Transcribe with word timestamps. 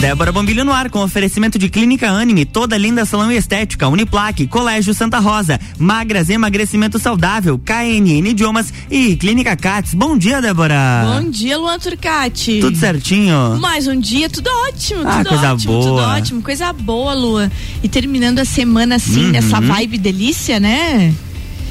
Débora 0.00 0.30
Bombilho 0.30 0.64
no 0.64 0.72
ar 0.72 0.88
com 0.90 1.00
oferecimento 1.02 1.58
de 1.58 1.68
Clínica 1.68 2.08
Anime, 2.08 2.44
toda 2.44 2.78
linda 2.78 3.04
salão 3.04 3.32
e 3.32 3.36
estética, 3.36 3.88
Uniplaque, 3.88 4.46
Colégio 4.46 4.94
Santa 4.94 5.18
Rosa, 5.18 5.58
Magras 5.76 6.30
Emagrecimento 6.30 7.00
Saudável, 7.00 7.58
KNN 7.58 8.28
Idiomas 8.30 8.72
e 8.88 9.16
Clínica 9.16 9.56
Cats. 9.56 9.94
Bom 9.94 10.16
dia, 10.16 10.40
Débora. 10.40 11.04
Bom 11.20 11.28
dia, 11.28 11.58
Luan 11.58 11.78
Turcati. 11.80 12.60
Tudo 12.60 12.76
certinho? 12.76 13.58
Mais 13.60 13.88
um 13.88 13.98
dia, 13.98 14.30
tudo 14.30 14.48
ótimo, 14.68 15.02
ah, 15.04 15.16
tudo 15.18 15.28
coisa 15.30 15.52
ótimo, 15.54 15.72
boa. 15.72 15.82
tudo 15.84 16.00
ótimo, 16.16 16.42
coisa 16.42 16.72
boa, 16.72 17.12
Luan. 17.14 17.50
E 17.82 17.88
terminando 17.88 18.38
a 18.38 18.44
semana 18.44 18.94
assim, 18.96 19.24
Uhum. 19.26 19.30
nessa 19.32 19.60
vibe 19.60 19.98
delícia, 19.98 20.60
né? 20.60 21.12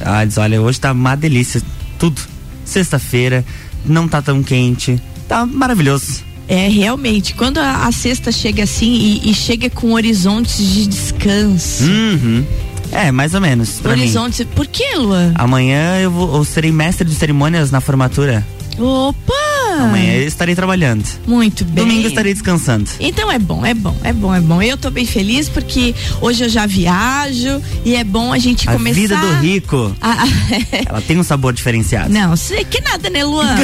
Ah, 0.01 0.25
diz, 0.25 0.37
olha, 0.37 0.61
hoje 0.61 0.79
tá 0.81 0.91
uma 0.91 1.15
delícia, 1.15 1.61
tudo. 1.97 2.21
Sexta-feira, 2.65 3.45
não 3.85 4.05
tá 4.05 4.21
tão 4.21 4.43
quente, 4.43 5.01
tá 5.29 5.45
maravilhoso. 5.45 6.26
É, 6.47 6.67
realmente, 6.69 7.33
quando 7.33 7.57
a, 7.57 7.85
a 7.87 7.91
sexta 7.91 8.31
chega 8.31 8.63
assim 8.63 8.91
e, 8.93 9.29
e 9.29 9.33
chega 9.33 9.69
com 9.69 9.93
horizontes 9.93 10.57
de 10.57 10.87
descanso. 10.87 11.83
Uhum. 11.83 12.45
É, 12.91 13.11
mais 13.11 13.33
ou 13.33 13.41
menos, 13.41 13.79
pra 13.81 13.95
mim. 13.95 14.03
horizontes. 14.03 14.47
Por 14.55 14.65
que, 14.65 14.95
Luan? 14.95 15.33
Amanhã 15.35 15.99
eu, 15.99 16.09
vou, 16.09 16.37
eu 16.37 16.45
serei 16.45 16.71
mestre 16.71 17.07
de 17.07 17.15
cerimônias 17.15 17.69
na 17.69 17.81
formatura. 17.81 18.45
Opa! 18.77 19.33
Amanhã 19.79 20.13
eu 20.13 20.27
estarei 20.27 20.55
trabalhando. 20.55 21.03
Muito 21.27 21.63
bem. 21.65 21.83
Domingo 21.85 22.07
estarei 22.07 22.33
descansando. 22.33 22.89
Então 22.99 23.31
é 23.31 23.37
bom, 23.37 23.65
é 23.65 23.73
bom, 23.73 23.95
é 24.03 24.11
bom, 24.13 24.33
é 24.33 24.39
bom. 24.41 24.61
Eu 24.61 24.77
tô 24.77 24.89
bem 24.89 25.05
feliz 25.05 25.49
porque 25.49 25.93
hoje 26.21 26.45
eu 26.45 26.49
já 26.49 26.65
viajo 26.65 27.61
e 27.85 27.95
é 27.95 28.03
bom 28.03 28.31
a 28.33 28.39
gente 28.39 28.67
A 28.67 28.73
começar. 28.73 28.95
vida 28.99 29.15
do 29.17 29.33
rico, 29.39 29.95
a- 30.01 30.25
ela 30.87 31.01
tem 31.01 31.17
um 31.17 31.23
sabor 31.23 31.53
diferenciado. 31.53 32.11
Não, 32.11 32.35
sei 32.35 32.63
que 32.65 32.81
nada, 32.81 33.09
né, 33.09 33.23
Luan? 33.23 33.55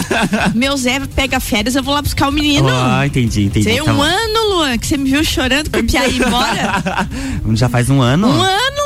Meu 0.54 0.76
Zé 0.76 1.00
pega 1.14 1.40
férias, 1.40 1.74
eu 1.74 1.82
vou 1.82 1.94
lá 1.94 2.02
buscar 2.02 2.28
o 2.28 2.32
menino. 2.32 2.68
Ah, 2.70 3.06
entendi, 3.06 3.44
entendi. 3.44 3.64
Tem 3.66 3.82
tá 3.82 3.92
um 3.92 3.96
bom. 3.96 4.02
ano, 4.02 4.54
Luan, 4.56 4.76
que 4.78 4.86
você 4.86 4.96
me 4.96 5.10
viu 5.10 5.24
chorando 5.24 5.70
com 5.70 5.78
o 5.78 5.84
Pia 5.84 6.06
ir 6.08 6.16
embora. 6.16 7.08
Já 7.54 7.68
faz 7.68 7.88
um 7.88 8.00
ano? 8.00 8.28
Um 8.28 8.42
ano, 8.42 8.81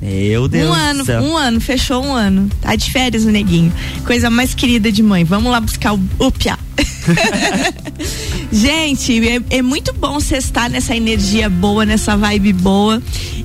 Meu 0.00 0.48
Deus 0.48 0.68
um 0.68 0.72
do 0.72 0.74
ano, 0.74 1.04
céu. 1.04 1.22
um 1.22 1.36
ano, 1.36 1.60
fechou 1.60 2.04
um 2.04 2.12
ano. 2.12 2.48
Tá 2.60 2.74
de 2.74 2.90
férias 2.90 3.24
o 3.24 3.30
neguinho. 3.30 3.72
Coisa 4.04 4.30
mais 4.30 4.54
querida 4.54 4.90
de 4.90 5.02
mãe. 5.02 5.24
Vamos 5.24 5.50
lá 5.50 5.60
buscar 5.60 5.94
o, 5.94 6.00
o 6.18 6.30
Pia. 6.30 6.58
Gente, 8.52 9.28
é, 9.28 9.40
é 9.58 9.62
muito 9.62 9.92
bom 9.92 10.14
você 10.20 10.36
estar 10.36 10.68
nessa 10.68 10.94
energia 10.94 11.48
boa, 11.48 11.84
nessa 11.84 12.16
vibe 12.16 12.52
boa. 12.52 13.02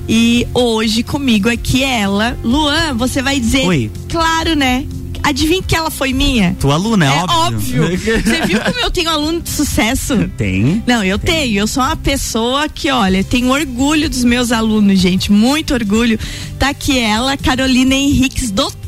E 0.08 0.46
hoje 0.54 1.02
comigo 1.02 1.48
aqui 1.48 1.82
é 1.82 2.00
ela. 2.00 2.36
Luan, 2.42 2.94
você 2.94 3.20
vai 3.22 3.38
dizer. 3.38 3.66
Oi. 3.66 3.90
Claro, 4.08 4.54
né? 4.54 4.86
Adivinha 5.28 5.62
que 5.62 5.76
ela 5.76 5.90
foi 5.90 6.14
minha? 6.14 6.56
Tua 6.58 6.72
aluna, 6.74 7.04
é, 7.04 7.08
É 7.08 7.22
óbvio. 7.22 7.84
óbvio. 7.84 7.98
Você 8.24 8.46
viu 8.46 8.60
como 8.60 8.80
eu 8.80 8.90
tenho 8.90 9.10
aluno 9.10 9.42
de 9.42 9.50
sucesso? 9.50 10.26
Tem. 10.38 10.82
Não, 10.86 11.04
eu 11.04 11.18
tenho. 11.18 11.58
Eu 11.60 11.66
sou 11.66 11.82
uma 11.82 11.96
pessoa 11.96 12.66
que, 12.66 12.90
olha, 12.90 13.22
tenho 13.22 13.50
orgulho 13.50 14.08
dos 14.08 14.24
meus 14.24 14.50
alunos, 14.50 14.98
gente. 14.98 15.30
Muito 15.30 15.74
orgulho. 15.74 16.18
Tá 16.58 16.70
aqui 16.70 16.98
ela, 16.98 17.36
Carolina 17.36 17.94
Henriques, 17.94 18.50
doutora 18.50 18.87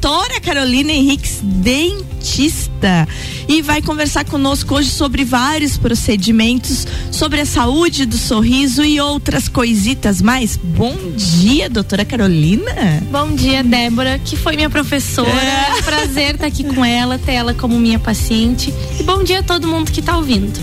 Carolina 0.51 0.93
Henriques, 0.93 1.39
dentista. 1.43 3.07
E 3.49 3.63
vai 3.63 3.81
conversar 3.81 4.25
conosco 4.25 4.75
hoje 4.75 4.91
sobre 4.91 5.25
vários 5.25 5.79
procedimentos, 5.79 6.87
sobre 7.13 7.41
a 7.41 7.47
saúde 7.47 8.05
do 8.05 8.19
sorriso 8.19 8.85
e 8.85 9.01
outras 9.01 9.49
coisitas 9.49 10.21
mais. 10.21 10.57
Bom 10.57 10.97
dia, 11.17 11.71
doutora 11.71 12.05
Carolina. 12.05 13.01
Bom 13.11 13.35
dia, 13.35 13.63
Débora, 13.63 14.19
que 14.19 14.37
foi 14.37 14.57
minha 14.57 14.69
professora. 14.69 15.31
É. 15.31 15.71
É 15.71 15.75
um 15.75 15.83
prazer 15.83 16.35
estar 16.35 16.47
aqui 16.47 16.65
com 16.65 16.85
ela, 16.85 17.19
ter 17.19 17.33
ela 17.33 17.55
como 17.55 17.79
minha 17.79 17.99
paciente. 17.99 18.75
E 18.99 19.03
bom 19.03 19.23
dia 19.23 19.39
a 19.39 19.43
todo 19.43 19.69
mundo 19.69 19.93
que 19.93 20.01
está 20.01 20.17
ouvindo. 20.17 20.59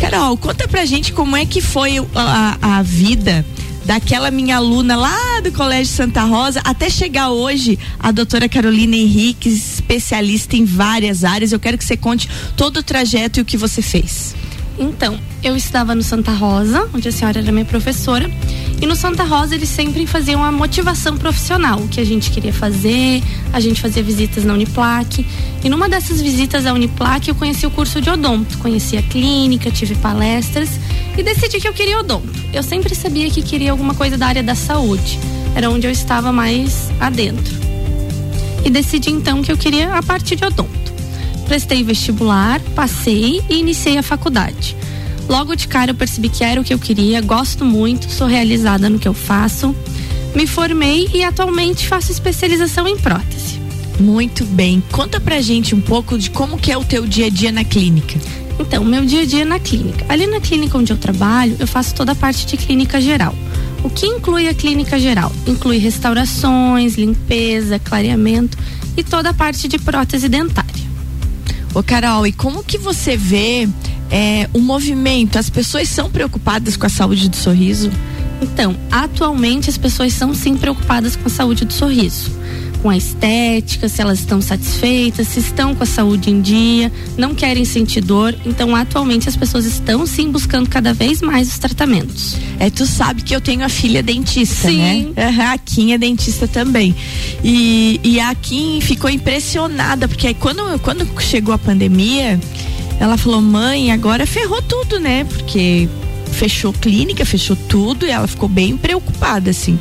Carol, 0.00 0.36
conta 0.36 0.68
pra 0.68 0.84
gente 0.84 1.12
como 1.12 1.36
é 1.36 1.44
que 1.44 1.60
foi 1.60 1.98
a, 2.14 2.78
a 2.78 2.82
vida 2.82 3.44
daquela 3.84 4.30
minha 4.30 4.56
aluna 4.56 4.96
lá 4.96 5.40
do 5.42 5.52
Colégio 5.52 5.92
Santa 5.92 6.22
Rosa 6.22 6.60
até 6.64 6.88
chegar 6.90 7.30
hoje 7.30 7.78
a 7.98 8.10
doutora 8.10 8.48
Carolina 8.48 8.96
Henriques, 8.96 9.74
especialista 9.74 10.56
em 10.56 10.64
várias 10.64 11.24
áreas. 11.24 11.52
Eu 11.52 11.60
quero 11.60 11.78
que 11.78 11.84
você 11.84 11.96
conte 11.96 12.28
todo 12.56 12.78
o 12.78 12.82
trajeto 12.82 13.40
e 13.40 13.42
o 13.42 13.44
que 13.44 13.56
você 13.56 13.82
fez. 13.82 14.34
Então, 14.78 15.20
eu 15.42 15.56
estudava 15.56 15.94
no 15.94 16.02
Santa 16.02 16.32
Rosa, 16.32 16.88
onde 16.94 17.08
a 17.08 17.12
senhora 17.12 17.40
era 17.40 17.52
minha 17.52 17.66
professora. 17.66 18.30
E 18.80 18.86
no 18.86 18.96
Santa 18.96 19.24
Rosa 19.24 19.54
eles 19.54 19.68
sempre 19.68 20.06
faziam 20.06 20.42
a 20.42 20.50
motivação 20.50 21.16
profissional, 21.16 21.78
o 21.80 21.88
que 21.88 22.00
a 22.00 22.04
gente 22.04 22.30
queria 22.30 22.52
fazer. 22.52 23.22
A 23.52 23.60
gente 23.60 23.80
fazia 23.80 24.02
visitas 24.02 24.42
na 24.44 24.54
Uniplac. 24.54 25.26
E 25.62 25.68
numa 25.68 25.88
dessas 25.88 26.20
visitas 26.20 26.64
à 26.64 26.72
Uniplac 26.72 27.28
eu 27.28 27.34
conheci 27.34 27.66
o 27.66 27.70
curso 27.70 28.00
de 28.00 28.08
odonto. 28.08 28.56
Conheci 28.58 28.96
a 28.96 29.02
clínica, 29.02 29.70
tive 29.70 29.94
palestras 29.96 30.70
e 31.16 31.22
decidi 31.22 31.60
que 31.60 31.68
eu 31.68 31.74
queria 31.74 31.98
odonto. 31.98 32.32
Eu 32.52 32.62
sempre 32.62 32.94
sabia 32.94 33.30
que 33.30 33.42
queria 33.42 33.70
alguma 33.72 33.94
coisa 33.94 34.16
da 34.16 34.26
área 34.26 34.42
da 34.42 34.54
saúde. 34.54 35.18
Era 35.54 35.68
onde 35.68 35.86
eu 35.86 35.90
estava 35.90 36.32
mais 36.32 36.90
adentro. 36.98 37.54
E 38.64 38.70
decidi 38.70 39.10
então 39.10 39.42
que 39.42 39.52
eu 39.52 39.56
queria 39.56 39.94
a 39.94 40.02
parte 40.02 40.34
de 40.34 40.44
odonto 40.44 40.80
prestei 41.50 41.82
vestibular, 41.82 42.60
passei 42.76 43.42
e 43.50 43.58
iniciei 43.58 43.98
a 43.98 44.04
faculdade. 44.04 44.76
Logo 45.30 45.54
de 45.54 45.68
cara 45.68 45.92
eu 45.92 45.94
percebi 45.94 46.28
que 46.28 46.42
era 46.42 46.60
o 46.60 46.64
que 46.64 46.74
eu 46.74 46.78
queria, 46.78 47.20
gosto 47.20 47.64
muito, 47.64 48.10
sou 48.10 48.26
realizada 48.26 48.90
no 48.90 48.98
que 48.98 49.06
eu 49.06 49.14
faço. 49.14 49.72
Me 50.34 50.44
formei 50.44 51.08
e 51.14 51.22
atualmente 51.22 51.86
faço 51.86 52.10
especialização 52.10 52.88
em 52.88 52.98
prótese. 52.98 53.60
Muito 54.00 54.44
bem. 54.44 54.82
Conta 54.90 55.20
pra 55.20 55.40
gente 55.40 55.72
um 55.72 55.80
pouco 55.80 56.18
de 56.18 56.30
como 56.30 56.58
que 56.58 56.72
é 56.72 56.76
o 56.76 56.84
teu 56.84 57.06
dia 57.06 57.26
a 57.26 57.28
dia 57.28 57.52
na 57.52 57.62
clínica. 57.62 58.18
Então, 58.58 58.84
meu 58.84 59.04
dia 59.04 59.22
a 59.22 59.24
dia 59.24 59.44
na 59.44 59.60
clínica. 59.60 60.04
Ali 60.08 60.26
na 60.26 60.40
clínica 60.40 60.76
onde 60.76 60.92
eu 60.92 60.98
trabalho, 60.98 61.54
eu 61.60 61.66
faço 61.66 61.94
toda 61.94 62.10
a 62.10 62.16
parte 62.16 62.44
de 62.44 62.56
clínica 62.56 63.00
geral. 63.00 63.32
O 63.84 63.88
que 63.88 64.06
inclui 64.06 64.48
a 64.48 64.54
clínica 64.54 64.98
geral? 64.98 65.30
Inclui 65.46 65.78
restaurações, 65.78 66.96
limpeza, 66.96 67.78
clareamento 67.78 68.58
e 68.96 69.04
toda 69.04 69.30
a 69.30 69.34
parte 69.34 69.68
de 69.68 69.78
prótese 69.78 70.28
dentária. 70.28 70.90
Ô 71.72 71.84
Carol, 71.84 72.26
e 72.26 72.32
como 72.32 72.64
que 72.64 72.76
você 72.76 73.16
vê 73.16 73.68
é, 74.10 74.48
o 74.52 74.58
movimento? 74.58 75.38
As 75.38 75.48
pessoas 75.48 75.88
são 75.88 76.10
preocupadas 76.10 76.76
com 76.76 76.86
a 76.86 76.90
saúde 76.90 77.28
do 77.28 77.36
sorriso? 77.36 77.90
Então, 78.42 78.74
atualmente 78.90 79.68
as 79.68 79.76
pessoas 79.76 80.12
são 80.12 80.34
sim 80.34 80.56
preocupadas 80.56 81.14
com 81.14 81.26
a 81.26 81.30
saúde 81.30 81.64
do 81.64 81.72
sorriso. 81.72 82.40
Com 82.82 82.88
a 82.88 82.96
estética, 82.96 83.90
se 83.90 84.00
elas 84.00 84.20
estão 84.20 84.40
satisfeitas, 84.40 85.28
se 85.28 85.40
estão 85.40 85.74
com 85.74 85.82
a 85.82 85.86
saúde 85.86 86.30
em 86.30 86.40
dia, 86.40 86.90
não 87.18 87.34
querem 87.34 87.62
sentir 87.66 88.00
dor. 88.00 88.34
Então, 88.46 88.74
atualmente 88.74 89.28
as 89.28 89.36
pessoas 89.36 89.66
estão 89.66 90.06
sim 90.06 90.30
buscando 90.30 90.66
cada 90.66 90.94
vez 90.94 91.20
mais 91.20 91.48
os 91.48 91.58
tratamentos. 91.58 92.38
É, 92.58 92.70
tu 92.70 92.86
sabe 92.86 93.20
que 93.20 93.36
eu 93.36 93.40
tenho 93.40 93.62
a 93.62 93.68
filha 93.68 94.02
dentista, 94.02 94.68
Sim. 94.68 94.78
né? 94.78 95.06
Aham, 95.28 95.52
a 95.52 95.58
Kim 95.58 95.92
é 95.92 95.98
dentista 95.98 96.48
também. 96.48 96.96
E, 97.44 98.00
e 98.02 98.18
a 98.18 98.34
Kim 98.34 98.80
ficou 98.80 99.10
impressionada, 99.10 100.08
porque 100.08 100.28
aí 100.28 100.34
quando, 100.34 100.78
quando 100.78 101.06
chegou 101.20 101.54
a 101.54 101.58
pandemia, 101.58 102.40
ela 103.00 103.16
falou, 103.16 103.40
mãe, 103.40 103.90
agora 103.90 104.26
ferrou 104.26 104.60
tudo, 104.60 105.00
né? 105.00 105.24
Porque 105.24 105.88
fechou 106.32 106.70
clínica, 106.72 107.24
fechou 107.24 107.56
tudo 107.56 108.06
e 108.06 108.10
ela 108.10 108.28
ficou 108.28 108.48
bem 108.48 108.76
preocupada, 108.76 109.50
assim. 109.50 109.78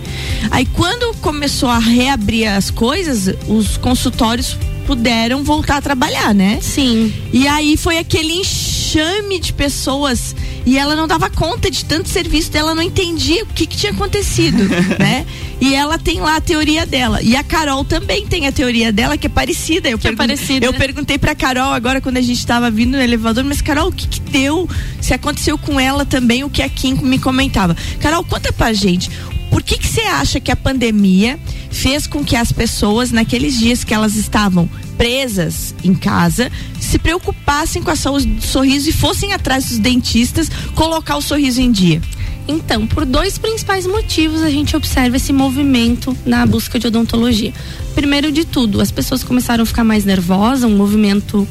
Aí 0.50 0.66
quando 0.66 1.14
começou 1.18 1.70
a 1.70 1.78
reabrir 1.78 2.48
as 2.48 2.72
coisas, 2.72 3.36
os 3.48 3.76
consultórios 3.78 4.58
puderam 4.88 5.44
voltar 5.44 5.78
a 5.78 5.82
trabalhar, 5.82 6.34
né? 6.34 6.60
Sim. 6.62 7.14
E 7.32 7.46
aí 7.46 7.76
foi 7.76 7.98
aquele 7.98 8.34
enxame 8.34 9.38
de 9.38 9.54
pessoas 9.54 10.34
e 10.70 10.78
ela 10.78 10.96
não 10.96 11.08
dava 11.08 11.32
conta 11.32 11.72
de 11.72 11.84
tanto 11.84 12.10
serviço 12.10 12.52
dela, 12.52 12.76
não 12.76 12.84
entendia 12.84 13.42
o 13.42 13.48
que, 13.48 13.66
que 13.66 13.76
tinha 13.76 13.92
acontecido, 13.92 14.64
né? 15.00 15.26
E 15.60 15.74
ela 15.74 15.98
tem 15.98 16.22
lá 16.22 16.36
a 16.36 16.42
teoria 16.42 16.86
dela. 16.86 17.24
E 17.24 17.36
a 17.36 17.44
Carol 17.44 17.84
também 17.84 18.28
tem 18.28 18.46
a 18.46 18.52
teoria 18.52 18.92
dela, 18.92 19.18
que 19.18 19.26
é 19.26 19.30
parecida. 19.30 19.90
Eu, 19.90 19.98
Que 19.98 20.10
é 20.10 20.16
parecida. 20.16 20.64
eu 20.64 20.72
perguntei 20.72 21.18
pra 21.18 21.34
Carol 21.34 21.74
agora 21.74 22.00
quando 22.00 22.18
a 22.18 22.22
gente 22.22 22.46
tava 22.46 22.70
vindo 22.70 22.92
no 22.92 23.02
elevador, 23.02 23.44
mas 23.44 23.64
Carol, 23.64 23.88
o 23.88 23.92
que, 23.92 24.08
que 24.08 24.20
deu? 24.20 24.70
Se 25.02 25.12
aconteceu 25.12 25.58
com 25.58 25.80
ela 25.80 26.06
também 26.06 26.44
o 26.44 26.52
que 26.52 26.62
a 26.62 26.70
Kim 26.70 26.94
me 27.02 27.18
comentava. 27.18 27.76
Carol, 28.00 28.24
conta 28.24 28.54
pra 28.54 28.72
gente. 28.72 29.10
Por 29.50 29.64
que 29.64 29.76
que 29.76 29.88
você 29.88 30.02
acha 30.02 30.40
que 30.40 30.52
a 30.52 30.56
pandemia 30.56 31.40
fez 31.72 32.06
com 32.06 32.24
que 32.24 32.36
as 32.36 32.52
pessoas, 32.52 33.10
naqueles 33.10 33.58
dias 33.58 33.84
que 33.84 33.92
elas 33.92 34.16
estavam 34.16 34.70
presas 35.00 35.74
em 35.82 35.96
casa, 35.96 36.52
se 36.78 37.00
preocupassem 37.00 37.82
com 37.82 37.90
a 37.90 37.96
saúde 37.96 38.26
do 38.26 38.42
sorriso 38.42 38.90
e 38.90 38.92
fossem 38.92 39.32
atrás 39.32 39.70
dos 39.70 39.78
dentistas 39.78 40.52
colocar 40.76 41.16
o 41.16 41.22
sorriso 41.22 41.62
em 41.62 41.72
dia? 41.72 42.02
Então, 42.46 42.86
por 42.86 43.06
dois 43.06 43.38
principais 43.38 43.88
motivos 43.88 44.42
a 44.42 44.50
gente 44.50 44.76
observa 44.76 45.16
esse 45.16 45.32
movimento 45.32 46.18
na 46.26 46.46
busca 46.46 46.78
de 46.78 46.88
odontologia. 46.88 47.54
Primeiro 47.96 48.30
de 48.30 48.44
tudo, 48.44 48.82
as 48.82 48.92
pessoas 48.92 49.24
começaram 49.24 49.64
a 49.64 49.66
ficar 49.66 49.86
mais 49.86 50.04
nervosas, 50.04 50.70
o 50.70 50.76
movimento 50.76 51.48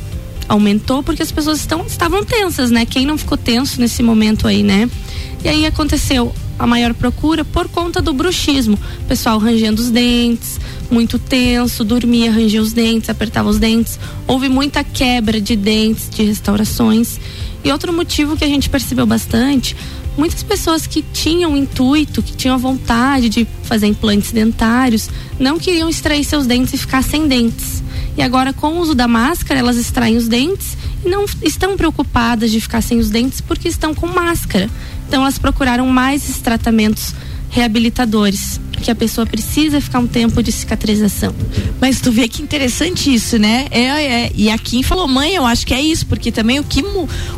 aumentou 0.46 1.02
porque 1.02 1.22
as 1.22 1.32
pessoas 1.32 1.60
estão, 1.60 1.86
estavam 1.86 2.22
tensas, 2.24 2.70
né? 2.70 2.84
Quem 2.84 3.06
não 3.06 3.16
ficou 3.16 3.38
tenso 3.38 3.80
nesse 3.80 4.02
momento 4.02 4.46
aí, 4.46 4.62
né? 4.62 4.90
E 5.42 5.48
aí 5.48 5.64
aconteceu 5.64 6.34
a 6.58 6.66
maior 6.66 6.92
procura 6.92 7.44
por 7.44 7.68
conta 7.68 8.02
do 8.02 8.12
bruxismo. 8.12 8.78
Pessoal 9.06 9.38
rangendo 9.38 9.80
os 9.80 9.90
dentes, 9.90 10.58
muito 10.90 11.18
tenso, 11.18 11.84
dormia, 11.84 12.30
rangia 12.30 12.60
os 12.62 12.72
dentes, 12.72 13.10
apertava 13.10 13.48
os 13.48 13.58
dentes. 13.58 13.98
Houve 14.26 14.48
muita 14.48 14.82
quebra 14.82 15.40
de 15.40 15.56
dentes, 15.56 16.08
de 16.10 16.22
restaurações. 16.22 17.18
E 17.64 17.70
outro 17.72 17.92
motivo 17.92 18.36
que 18.36 18.44
a 18.44 18.48
gente 18.48 18.70
percebeu 18.70 19.06
bastante, 19.06 19.76
muitas 20.16 20.42
pessoas 20.42 20.86
que 20.86 21.02
tinham 21.02 21.56
intuito, 21.56 22.22
que 22.22 22.36
tinham 22.36 22.58
vontade 22.58 23.28
de 23.28 23.46
fazer 23.62 23.86
implantes 23.86 24.32
dentários, 24.32 25.08
não 25.38 25.58
queriam 25.58 25.88
extrair 25.88 26.24
seus 26.24 26.46
dentes 26.46 26.74
e 26.74 26.78
ficar 26.78 27.02
sem 27.02 27.28
dentes. 27.28 27.82
E 28.16 28.22
agora, 28.22 28.52
com 28.52 28.72
o 28.74 28.80
uso 28.80 28.94
da 28.94 29.06
máscara, 29.06 29.60
elas 29.60 29.76
extraem 29.76 30.16
os 30.16 30.26
dentes 30.26 30.76
e 31.04 31.08
não 31.08 31.24
estão 31.42 31.76
preocupadas 31.76 32.50
de 32.50 32.60
ficar 32.60 32.80
sem 32.80 32.98
os 32.98 33.10
dentes 33.10 33.40
porque 33.40 33.68
estão 33.68 33.94
com 33.94 34.08
máscara. 34.08 34.68
Então, 35.06 35.22
elas 35.22 35.38
procuraram 35.38 35.86
mais 35.86 36.24
esses 36.24 36.40
tratamentos 36.40 37.14
reabilitadores 37.50 38.60
que 38.78 38.90
a 38.90 38.94
pessoa 38.94 39.26
precisa 39.26 39.80
ficar 39.80 39.98
um 39.98 40.06
tempo 40.06 40.42
de 40.42 40.52
cicatrização. 40.52 41.34
Mas 41.80 42.00
tu 42.00 42.10
vê 42.10 42.28
que 42.28 42.42
interessante 42.42 43.12
isso, 43.12 43.38
né? 43.38 43.66
É, 43.70 43.82
é, 43.82 44.32
e 44.34 44.50
a 44.50 44.58
Kim 44.58 44.82
falou, 44.82 45.06
mãe, 45.06 45.34
eu 45.34 45.46
acho 45.46 45.66
que 45.66 45.74
é 45.74 45.80
isso, 45.80 46.06
porque 46.06 46.30
também 46.32 46.58
o 46.58 46.64
que 46.64 46.82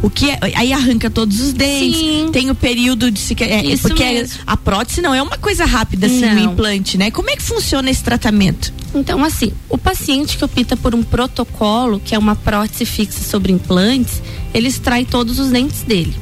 o 0.02 0.10
que 0.10 0.31
é, 0.31 0.38
aí 0.54 0.72
arranca 0.72 1.10
todos 1.10 1.40
os 1.40 1.52
dentes, 1.52 1.98
Sim. 1.98 2.28
tem 2.32 2.50
o 2.50 2.54
período 2.54 3.10
de 3.10 3.19
cicatrização, 3.19 3.72
é, 3.72 3.76
porque 3.76 4.04
mesmo. 4.04 4.40
a 4.46 4.56
prótese 4.56 5.00
não 5.00 5.14
é 5.14 5.22
uma 5.22 5.38
coisa 5.38 5.64
rápida 5.64 6.06
assim, 6.06 6.20
não. 6.20 6.34
um 6.34 6.52
implante, 6.52 6.96
né? 6.96 7.10
Como 7.10 7.31
é 7.31 7.37
que 7.37 7.43
funciona 7.43 7.90
esse 7.90 8.02
tratamento? 8.02 8.72
Então, 8.94 9.25
assim, 9.25 9.52
o 9.69 9.78
paciente 9.78 10.36
que 10.36 10.44
opta 10.44 10.76
por 10.76 10.94
um 10.94 11.02
protocolo, 11.02 12.00
que 12.00 12.14
é 12.14 12.19
uma 12.19 12.34
prótese 12.34 12.84
fixa 12.84 13.22
sobre 13.22 13.52
implantes, 13.52 14.20
ele 14.52 14.69
extrai 14.69 15.04
todos 15.04 15.38
os 15.38 15.50
dentes 15.50 15.82
dele. 15.82 16.14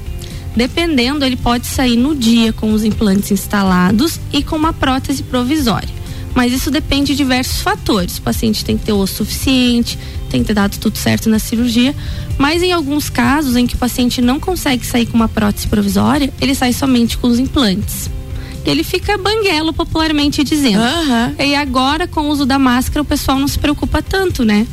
Dependendo, 0.57 1.25
ele 1.25 1.37
pode 1.37 1.67
sair 1.67 1.97
no 1.97 2.15
dia 2.15 2.53
com 2.53 2.73
os 2.73 2.85
implantes 2.85 3.31
instalados 3.31 4.21
e 4.33 4.43
com 4.43 4.57
uma 4.57 4.73
prótese 4.73 5.23
provisória. 5.23 5.89
Mas 6.35 6.53
isso 6.53 6.71
depende 6.71 7.13
de 7.13 7.17
diversos 7.17 7.61
fatores. 7.61 8.19
O 8.19 8.23
paciente 8.23 8.65
tem 8.65 8.77
que 8.77 8.85
ter 8.85 8.93
osso 8.93 9.17
suficiente, 9.17 9.99
tem 10.31 10.41
que 10.41 10.49
ter 10.49 10.55
dado 10.55 10.79
tudo 10.79 10.97
certo 10.97 11.29
na 11.29 11.39
cirurgia. 11.39 11.95
Mas 12.37 12.63
em 12.63 12.73
alguns 12.73 13.09
casos 13.11 13.57
em 13.57 13.67
que 13.67 13.75
o 13.75 13.79
paciente 13.79 14.21
não 14.21 14.39
consegue 14.39 14.87
sair 14.87 15.07
com 15.07 15.17
uma 15.17 15.29
prótese 15.29 15.67
provisória, 15.67 16.33
ele 16.41 16.55
sai 16.55 16.73
somente 16.73 17.19
com 17.19 17.29
os 17.29 17.39
implantes 17.39 18.11
ele 18.71 18.85
fica 18.85 19.17
banguelo, 19.17 19.73
popularmente 19.73 20.45
dizendo. 20.45 20.81
Uhum. 20.81 21.35
E 21.39 21.55
agora, 21.55 22.07
com 22.07 22.23
o 22.23 22.29
uso 22.29 22.45
da 22.45 22.59
máscara, 22.59 23.01
o 23.01 23.05
pessoal 23.05 23.39
não 23.39 23.49
se 23.49 23.59
preocupa 23.59 24.03
tanto, 24.03 24.45
né? 24.45 24.67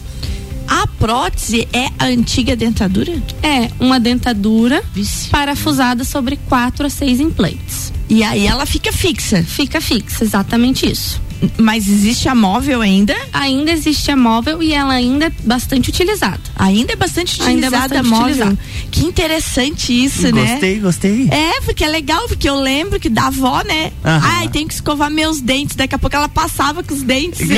A 0.67 0.87
prótese 0.87 1.67
é 1.71 1.87
a 1.99 2.05
antiga 2.05 2.55
dentadura? 2.55 3.11
É, 3.43 3.69
uma 3.79 3.99
dentadura 3.99 4.83
Vixe. 4.93 5.29
parafusada 5.29 6.03
sobre 6.03 6.37
quatro 6.47 6.85
a 6.85 6.89
seis 6.89 7.19
implantes. 7.19 7.93
E 8.09 8.23
aí 8.23 8.45
ela 8.45 8.65
fica 8.65 8.91
fixa? 8.91 9.43
Fica 9.43 9.81
fixa, 9.81 10.23
exatamente 10.23 10.89
isso. 10.89 11.21
Mas 11.57 11.87
existe 11.87 12.27
a 12.29 12.35
móvel 12.35 12.81
ainda? 12.81 13.15
Ainda 13.33 13.71
existe 13.71 14.09
a 14.11 14.15
móvel 14.15 14.61
e 14.61 14.73
ela 14.73 14.93
ainda 14.93 15.25
é 15.27 15.31
bastante 15.43 15.89
utilizada. 15.89 16.39
Ainda 16.55 16.93
é 16.93 16.95
bastante 16.95 17.35
utilizada 17.41 17.49
ainda 17.49 17.67
é 17.67 17.69
bastante 17.69 17.99
a 17.99 18.03
móvel. 18.03 18.27
Utilizada. 18.27 18.57
Que 18.91 19.05
interessante 19.05 20.05
isso, 20.05 20.21
gostei, 20.23 20.31
né? 20.31 20.51
Gostei, 20.51 20.79
gostei. 20.79 21.29
É, 21.31 21.61
porque 21.61 21.83
é 21.83 21.89
legal, 21.89 22.27
porque 22.27 22.49
eu 22.49 22.59
lembro 22.59 22.99
que 22.99 23.09
da 23.09 23.27
avó, 23.27 23.61
né? 23.63 23.91
Uhum. 24.03 24.19
Ai, 24.21 24.47
tem 24.49 24.67
que 24.67 24.73
escovar 24.73 25.11
meus 25.11 25.41
dentes. 25.41 25.75
Daqui 25.75 25.95
a 25.95 25.99
pouco 25.99 26.15
ela 26.15 26.29
passava 26.29 26.83
com 26.83 26.93
os 26.93 27.03
dentes. 27.03 27.47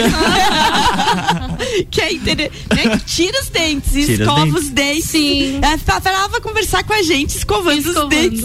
que 1.90 2.02
é 2.02 2.14
interessante. 2.14 2.66
Né? 2.74 3.02
Tira 3.06 3.40
os 3.42 3.50
dentes 3.50 3.96
e 3.96 4.06
Tira 4.06 4.24
escova 4.24 4.46
os 4.46 4.52
dentes. 4.52 4.64
os 4.64 4.70
dentes. 4.70 5.10
Sim. 5.10 5.60
Ela 5.62 5.78
falava 5.78 6.42
conversar 6.42 6.84
com 6.84 6.94
a 6.94 7.04
gente 7.04 7.38
escovando, 7.38 7.80
escovando. 7.80 8.04
os 8.04 8.10
dentes. 8.10 8.44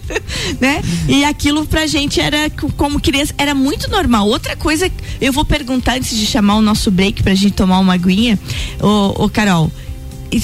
né? 0.60 0.82
E 1.08 1.24
aquilo 1.24 1.66
pra 1.66 1.86
gente 1.86 2.20
era, 2.20 2.50
como 2.76 3.00
criança, 3.00 3.34
era 3.36 3.54
muito 3.54 3.90
normal. 3.90 4.26
Outra 4.28 4.53
coisa, 4.56 4.90
eu 5.20 5.32
vou 5.32 5.44
perguntar 5.44 5.96
antes 5.96 6.16
de 6.16 6.26
chamar 6.26 6.56
o 6.56 6.62
nosso 6.62 6.90
break 6.90 7.22
pra 7.22 7.34
gente 7.34 7.52
tomar 7.52 7.78
uma 7.78 7.94
aguinha. 7.94 8.38
Ô, 8.80 9.24
ô 9.24 9.28
Carol, 9.28 9.70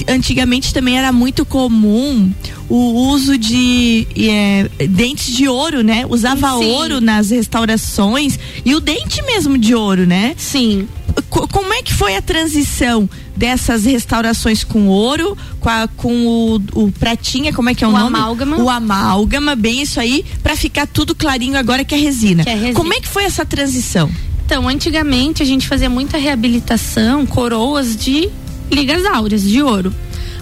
antigamente 0.08 0.72
também 0.72 0.98
era 0.98 1.12
muito 1.12 1.44
comum 1.44 2.30
o 2.68 3.08
uso 3.08 3.36
de 3.36 4.06
é, 4.16 4.86
dentes 4.86 5.34
de 5.34 5.48
ouro, 5.48 5.82
né? 5.82 6.04
Usava 6.08 6.50
Sim. 6.58 6.64
ouro 6.64 7.00
nas 7.00 7.30
restaurações 7.30 8.38
e 8.64 8.74
o 8.74 8.80
dente 8.80 9.22
mesmo 9.22 9.58
de 9.58 9.74
ouro, 9.74 10.06
né? 10.06 10.34
Sim. 10.36 10.86
Como 11.30 11.72
é 11.72 11.82
que 11.82 11.94
foi 11.94 12.16
a 12.16 12.22
transição 12.22 13.08
dessas 13.36 13.84
restaurações 13.84 14.64
com 14.64 14.88
ouro, 14.88 15.38
com, 15.60 15.68
a, 15.68 15.88
com 15.96 16.26
o, 16.26 16.84
o 16.84 16.92
pratinha, 16.92 17.52
como 17.52 17.70
é 17.70 17.74
que 17.74 17.84
é 17.84 17.86
o, 17.86 17.90
o 17.90 17.92
nome? 17.92 18.16
amálgama. 18.18 18.58
O 18.58 18.68
amálgama, 18.68 19.56
bem 19.56 19.80
isso 19.80 20.00
aí, 20.00 20.24
para 20.42 20.56
ficar 20.56 20.86
tudo 20.86 21.14
clarinho 21.14 21.56
agora 21.56 21.84
que 21.84 21.94
é 21.94 21.98
resina. 21.98 22.42
Que 22.42 22.50
é 22.50 22.54
resina. 22.54 22.74
Como 22.74 22.92
é 22.92 23.00
que 23.00 23.08
foi 23.08 23.24
essa 23.24 23.46
transição? 23.46 24.10
Então, 24.44 24.68
antigamente 24.68 25.42
a 25.42 25.46
gente 25.46 25.68
fazia 25.68 25.88
muita 25.88 26.18
reabilitação, 26.18 27.24
coroas 27.24 27.96
de 27.96 28.28
ligas 28.70 29.04
áureas, 29.06 29.42
de 29.42 29.62
ouro. 29.62 29.94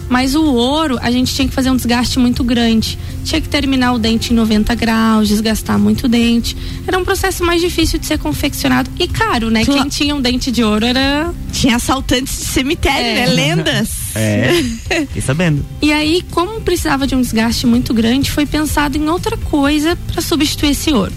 Mas 0.08 0.34
o 0.34 0.42
ouro, 0.42 0.98
a 1.02 1.10
gente 1.10 1.34
tinha 1.34 1.46
que 1.46 1.54
fazer 1.54 1.70
um 1.70 1.76
desgaste 1.76 2.18
muito 2.18 2.42
grande. 2.42 2.98
Tinha 3.24 3.40
que 3.40 3.48
terminar 3.48 3.92
o 3.92 3.98
dente 3.98 4.32
em 4.32 4.36
90 4.36 4.74
graus, 4.74 5.28
desgastar 5.28 5.78
muito 5.78 6.04
o 6.04 6.08
dente. 6.08 6.56
Era 6.86 6.98
um 6.98 7.04
processo 7.04 7.44
mais 7.44 7.60
difícil 7.60 7.98
de 7.98 8.06
ser 8.06 8.18
confeccionado 8.18 8.90
e 8.98 9.06
caro, 9.06 9.50
né? 9.50 9.64
Quem 9.64 9.88
tinha 9.88 10.14
um 10.14 10.20
dente 10.20 10.50
de 10.50 10.64
ouro 10.64 10.86
era. 10.86 11.32
Tinha 11.52 11.76
assaltantes 11.76 12.38
de 12.38 12.44
cemitério, 12.46 13.00
é. 13.00 13.14
né? 13.14 13.26
Lendas. 13.26 13.98
É. 14.18 14.62
Fiquei 15.06 15.22
sabendo. 15.22 15.64
e 15.80 15.92
aí, 15.92 16.22
como 16.32 16.60
precisava 16.60 17.06
de 17.06 17.14
um 17.14 17.20
desgaste 17.20 17.68
muito 17.68 17.94
grande, 17.94 18.32
foi 18.32 18.44
pensado 18.44 18.98
em 18.98 19.08
outra 19.08 19.36
coisa 19.36 19.96
para 20.10 20.20
substituir 20.20 20.70
esse 20.70 20.92
ouro. 20.92 21.12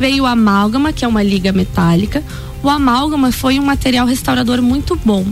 Veio 0.00 0.24
o 0.24 0.26
amálgama, 0.26 0.92
que 0.92 1.04
é 1.04 1.08
uma 1.08 1.22
liga 1.22 1.52
metálica. 1.52 2.24
O 2.60 2.68
amálgama 2.68 3.30
foi 3.30 3.60
um 3.60 3.62
material 3.62 4.04
restaurador 4.04 4.60
muito 4.60 4.96
bom 4.96 5.24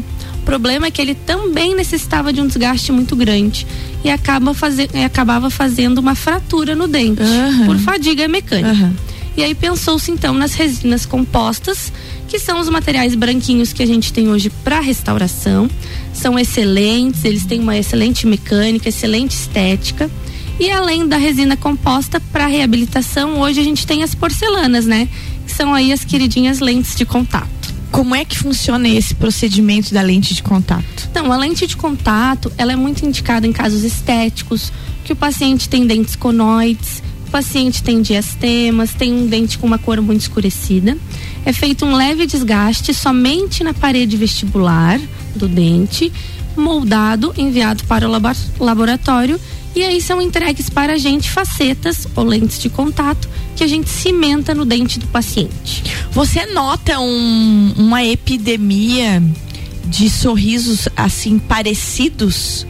problema 0.48 0.86
é 0.86 0.90
que 0.90 1.02
ele 1.02 1.14
também 1.14 1.74
necessitava 1.74 2.32
de 2.32 2.40
um 2.40 2.46
desgaste 2.46 2.90
muito 2.90 3.14
grande 3.14 3.66
e 4.02 4.08
acaba 4.08 4.54
faze 4.54 4.88
acabava 5.04 5.50
fazendo 5.50 5.98
uma 5.98 6.14
fratura 6.14 6.74
no 6.74 6.88
dente 6.88 7.20
uhum. 7.20 7.66
por 7.66 7.78
fadiga 7.80 8.26
mecânica. 8.26 8.72
Uhum. 8.72 8.94
E 9.36 9.42
aí 9.44 9.54
pensou-se 9.54 10.10
então 10.10 10.32
nas 10.32 10.54
resinas 10.54 11.04
compostas, 11.04 11.92
que 12.26 12.38
são 12.38 12.60
os 12.60 12.68
materiais 12.70 13.14
branquinhos 13.14 13.74
que 13.74 13.82
a 13.82 13.86
gente 13.86 14.10
tem 14.10 14.30
hoje 14.30 14.48
para 14.64 14.80
restauração. 14.80 15.68
São 16.14 16.38
excelentes, 16.38 17.26
eles 17.26 17.44
têm 17.44 17.60
uma 17.60 17.76
excelente 17.76 18.26
mecânica, 18.26 18.88
excelente 18.88 19.32
estética. 19.32 20.10
E 20.58 20.70
além 20.70 21.06
da 21.06 21.18
resina 21.18 21.58
composta 21.58 22.20
para 22.32 22.46
reabilitação, 22.46 23.38
hoje 23.38 23.60
a 23.60 23.64
gente 23.64 23.86
tem 23.86 24.02
as 24.02 24.14
porcelanas, 24.14 24.86
né? 24.86 25.06
Que 25.46 25.52
são 25.52 25.74
aí 25.74 25.92
as 25.92 26.04
queridinhas 26.04 26.58
lentes 26.58 26.96
de 26.96 27.04
contato. 27.04 27.57
Como 27.90 28.14
é 28.14 28.24
que 28.24 28.38
funciona 28.38 28.88
esse 28.88 29.14
procedimento 29.14 29.92
da 29.92 30.02
lente 30.02 30.34
de 30.34 30.42
contato? 30.42 31.08
Então, 31.10 31.32
a 31.32 31.36
lente 31.36 31.66
de 31.66 31.76
contato, 31.76 32.52
ela 32.56 32.72
é 32.72 32.76
muito 32.76 33.04
indicada 33.04 33.46
em 33.46 33.52
casos 33.52 33.82
estéticos, 33.82 34.72
que 35.04 35.12
o 35.12 35.16
paciente 35.16 35.68
tem 35.68 35.86
dentes 35.86 36.14
conoides, 36.14 37.02
o 37.26 37.30
paciente 37.30 37.82
tem 37.82 38.00
diastemas, 38.00 38.94
tem 38.94 39.12
um 39.12 39.26
dente 39.26 39.58
com 39.58 39.66
uma 39.66 39.78
cor 39.78 40.00
muito 40.00 40.20
escurecida. 40.20 40.96
É 41.44 41.52
feito 41.52 41.84
um 41.84 41.94
leve 41.94 42.26
desgaste 42.26 42.92
somente 42.94 43.64
na 43.64 43.74
parede 43.74 44.16
vestibular 44.16 45.00
do 45.34 45.48
dente, 45.48 46.12
moldado, 46.56 47.32
enviado 47.36 47.84
para 47.84 48.08
o 48.08 48.64
laboratório 48.64 49.40
e 49.74 49.82
aí 49.84 50.00
são 50.00 50.20
entregues 50.20 50.68
para 50.68 50.94
a 50.94 50.96
gente 50.96 51.30
facetas 51.30 52.06
ou 52.16 52.24
lentes 52.24 52.58
de 52.58 52.68
contato 52.68 53.28
que 53.58 53.64
a 53.64 53.66
gente 53.66 53.90
cimenta 53.90 54.54
no 54.54 54.64
dente 54.64 55.00
do 55.00 55.08
paciente. 55.08 55.82
Você 56.12 56.46
nota 56.46 57.00
um, 57.00 57.74
uma 57.76 58.04
epidemia 58.04 59.20
de 59.84 60.08
sorrisos 60.08 60.88
assim 60.96 61.40
parecidos? 61.40 62.64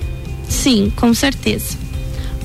Sim, 0.48 0.90
com 0.96 1.12
certeza. 1.12 1.76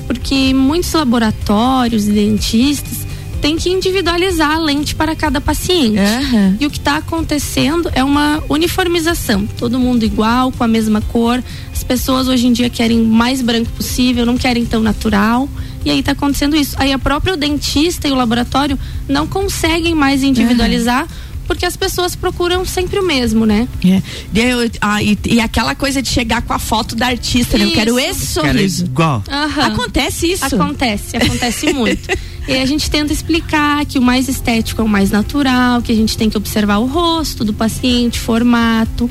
Porque 0.06 0.52
muitos 0.52 0.92
laboratórios 0.92 2.06
e 2.06 2.12
dentistas 2.12 3.03
tem 3.44 3.58
que 3.58 3.68
individualizar 3.68 4.52
a 4.52 4.58
lente 4.58 4.94
para 4.94 5.14
cada 5.14 5.38
paciente. 5.38 5.98
Uhum. 5.98 6.56
E 6.58 6.64
o 6.64 6.70
que 6.70 6.78
está 6.78 6.96
acontecendo 6.96 7.90
é 7.94 8.02
uma 8.02 8.42
uniformização. 8.48 9.46
Todo 9.58 9.78
mundo 9.78 10.02
igual, 10.02 10.50
com 10.50 10.64
a 10.64 10.66
mesma 10.66 11.02
cor. 11.02 11.44
As 11.70 11.84
pessoas 11.84 12.26
hoje 12.26 12.46
em 12.46 12.54
dia 12.54 12.70
querem 12.70 13.02
mais 13.02 13.42
branco 13.42 13.70
possível, 13.72 14.24
não 14.24 14.38
querem 14.38 14.64
tão 14.64 14.80
natural. 14.80 15.46
E 15.84 15.90
aí 15.90 15.98
está 15.98 16.12
acontecendo 16.12 16.56
isso. 16.56 16.74
Aí 16.78 16.90
a 16.90 16.98
própria 16.98 17.36
dentista 17.36 18.08
e 18.08 18.12
o 18.12 18.14
laboratório 18.14 18.78
não 19.06 19.26
conseguem 19.26 19.94
mais 19.94 20.22
individualizar. 20.22 21.02
Uhum 21.02 21.34
porque 21.46 21.66
as 21.66 21.76
pessoas 21.76 22.16
procuram 22.16 22.64
sempre 22.64 22.98
o 22.98 23.02
mesmo, 23.02 23.44
né? 23.44 23.68
É. 23.84 24.02
E, 24.34 24.70
ah, 24.80 25.02
e, 25.02 25.18
e, 25.26 25.40
aquela 25.40 25.74
coisa 25.74 26.00
de 26.00 26.08
chegar 26.08 26.42
com 26.42 26.54
a 26.54 26.58
foto 26.58 26.96
da 26.96 27.08
artista, 27.08 27.58
né? 27.58 27.66
Eu 27.66 27.72
quero 27.72 27.98
esse 27.98 28.26
sorriso. 28.26 28.84
Quero 28.84 28.92
igual. 28.92 29.22
Uhum. 29.28 29.62
Acontece 29.62 30.32
isso? 30.32 30.44
Acontece, 30.46 31.16
acontece 31.16 31.72
muito. 31.74 32.08
E 32.46 32.56
a 32.58 32.66
gente 32.66 32.90
tenta 32.90 33.12
explicar 33.12 33.84
que 33.86 33.98
o 33.98 34.02
mais 34.02 34.28
estético 34.28 34.82
é 34.82 34.84
o 34.84 34.88
mais 34.88 35.10
natural, 35.10 35.80
que 35.80 35.90
a 35.90 35.94
gente 35.94 36.16
tem 36.16 36.28
que 36.28 36.36
observar 36.36 36.78
o 36.78 36.86
rosto 36.86 37.44
do 37.44 37.54
paciente, 37.54 38.18
formato 38.18 39.08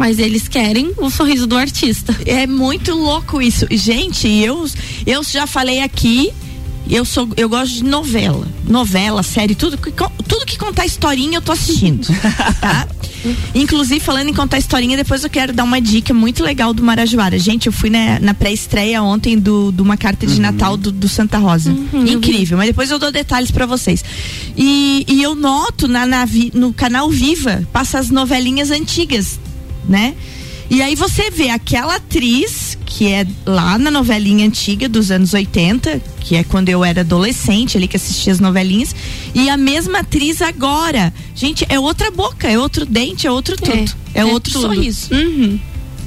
mas 0.00 0.18
eles 0.18 0.48
querem 0.48 0.94
o 0.96 1.10
sorriso 1.10 1.46
do 1.46 1.58
artista. 1.58 2.16
É 2.24 2.46
muito 2.46 2.94
louco 2.94 3.42
isso. 3.42 3.66
Gente, 3.70 4.26
eu, 4.26 4.64
eu 5.06 5.22
já 5.22 5.46
falei 5.46 5.82
aqui 5.82 6.32
eu 6.88 7.04
sou 7.04 7.28
eu 7.36 7.48
gosto 7.48 7.74
de 7.74 7.84
novela, 7.84 8.46
novela, 8.66 9.22
série, 9.22 9.54
tudo 9.54 9.76
que 9.76 9.92
tudo 9.92 10.46
que 10.46 10.58
contar 10.58 10.86
historinha 10.86 11.38
eu 11.38 11.42
tô 11.42 11.52
assistindo, 11.52 12.06
tá? 12.60 12.86
Inclusive, 13.54 14.00
falando 14.00 14.28
em 14.28 14.34
contar 14.34 14.58
historinha, 14.58 14.96
depois 14.96 15.22
eu 15.22 15.30
quero 15.30 15.52
dar 15.52 15.64
uma 15.64 15.80
dica 15.80 16.14
muito 16.14 16.42
legal 16.42 16.72
do 16.72 16.82
Marajoara. 16.82 17.38
Gente, 17.38 17.66
eu 17.66 17.72
fui 17.72 17.90
na, 17.90 18.18
na 18.18 18.34
pré-estreia 18.34 19.02
ontem 19.02 19.38
do, 19.38 19.70
de 19.70 19.82
uma 19.82 19.96
carta 19.96 20.26
de 20.26 20.34
uhum. 20.34 20.40
Natal 20.40 20.76
do, 20.76 20.90
do, 20.90 21.08
Santa 21.08 21.38
Rosa. 21.38 21.70
Uhum, 21.70 22.06
Incrível, 22.06 22.56
mas 22.56 22.68
depois 22.68 22.90
eu 22.90 22.98
dou 22.98 23.12
detalhes 23.12 23.50
para 23.50 23.66
vocês. 23.66 24.02
E, 24.56 25.04
e, 25.06 25.22
eu 25.22 25.34
noto 25.34 25.86
na, 25.86 26.06
na, 26.06 26.26
no 26.54 26.72
canal 26.72 27.10
Viva, 27.10 27.62
passa 27.72 27.98
as 27.98 28.10
novelinhas 28.10 28.70
antigas, 28.70 29.38
né? 29.88 30.14
E 30.70 30.80
aí 30.80 30.94
você 30.94 31.32
vê 31.32 31.50
aquela 31.50 31.96
atriz 31.96 32.78
que 32.86 33.08
é 33.08 33.26
lá 33.44 33.76
na 33.76 33.90
novelinha 33.90 34.46
antiga 34.46 34.88
dos 34.88 35.10
anos 35.10 35.34
80, 35.34 36.00
que 36.20 36.36
é 36.36 36.44
quando 36.44 36.68
eu 36.68 36.84
era 36.84 37.00
adolescente 37.00 37.76
ali 37.76 37.88
que 37.88 37.96
assistia 37.96 38.32
as 38.32 38.38
novelinhas, 38.38 38.94
e 39.34 39.50
a 39.50 39.56
mesma 39.56 39.98
atriz 40.00 40.40
agora. 40.40 41.12
Gente, 41.34 41.66
é 41.68 41.78
outra 41.78 42.10
boca, 42.12 42.48
é 42.48 42.58
outro 42.58 42.86
dente, 42.86 43.26
é 43.26 43.30
outro 43.30 43.56
tudo. 43.56 43.72
É, 43.72 43.84
é, 44.14 44.20
é 44.20 44.24
outro 44.24 44.52
tudo. 44.52 44.62
sorriso. 44.62 45.12
Uhum. 45.12 45.58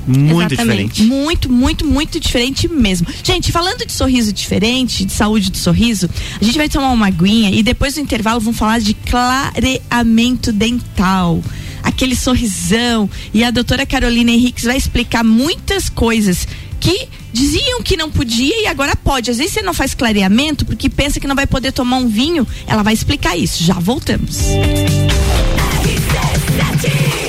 Muito 0.08 0.54
Exatamente. 0.54 0.94
diferente. 0.94 1.04
Muito, 1.04 1.52
muito, 1.52 1.86
muito 1.86 2.20
diferente 2.20 2.68
mesmo. 2.68 3.08
Gente, 3.24 3.52
falando 3.52 3.86
de 3.86 3.92
sorriso 3.92 4.32
diferente, 4.32 5.06
de 5.06 5.14
saúde 5.14 5.50
do 5.50 5.58
sorriso, 5.58 6.10
a 6.40 6.44
gente 6.44 6.58
vai 6.58 6.70
tomar 6.70 6.92
uma 6.92 7.08
aguinha 7.08 7.50
e 7.50 7.64
depois 7.64 7.96
do 7.96 8.02
intervalo 8.02 8.40
vamos 8.40 8.58
falar 8.58 8.80
de 8.80 8.94
clareamento 8.94 10.52
dental 10.52 11.42
aquele 11.84 12.16
sorrisão. 12.16 13.10
E 13.34 13.44
a 13.44 13.52
doutora 13.52 13.86
Carolina 13.86 14.32
Henriques 14.32 14.64
vai 14.64 14.78
explicar 14.78 15.24
muitas 15.24 15.90
coisas 15.90 16.48
que 16.80 17.08
diziam 17.32 17.82
que 17.82 17.96
não 17.96 18.12
podia 18.12 18.62
e 18.62 18.68
agora 18.68 18.96
pode. 18.96 19.32
Às 19.32 19.38
vezes 19.38 19.54
você 19.54 19.62
não 19.62 19.74
faz 19.74 19.94
clareamento 19.94 20.66
porque 20.66 20.90
pensa 20.90 21.20
que 21.20 21.28
não 21.28 21.36
vai 21.36 21.48
poder 21.48 21.72
tomar 21.72 21.98
um 21.98 22.08
vinho. 22.08 22.48
Ela 22.68 22.84
vai 22.84 22.94
explicar 22.94 23.38
isso. 23.38 23.64
Já 23.64 23.76
voltamos. 23.76 24.40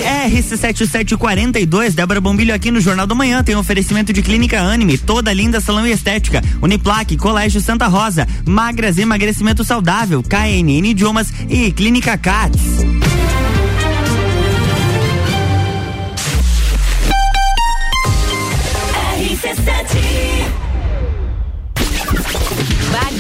RC7742, 0.05 1.93
Débora 1.93 2.21
Bombilho 2.21 2.55
aqui 2.55 2.71
no 2.71 2.81
Jornal 2.81 3.07
do 3.07 3.17
Manhã 3.17 3.43
tem 3.43 3.57
oferecimento 3.57 4.13
de 4.13 4.23
Clínica 4.23 4.61
Anime, 4.61 4.99
toda 4.99 5.33
linda 5.33 5.61
salão 5.61 5.87
e 5.87 5.93
estética, 5.93 6.43
Uniplaque, 6.61 7.17
Colégio 7.17 7.61
Santa 7.61 7.87
Rosa, 7.87 8.27
Magras 8.45 8.99
Emagrecimento 8.99 9.65
Saudável, 9.65 10.23
KNN 10.23 10.89
Idiomas 10.89 11.33
e 11.49 11.71
Clínica 11.73 12.19
Cats. 12.19 13.04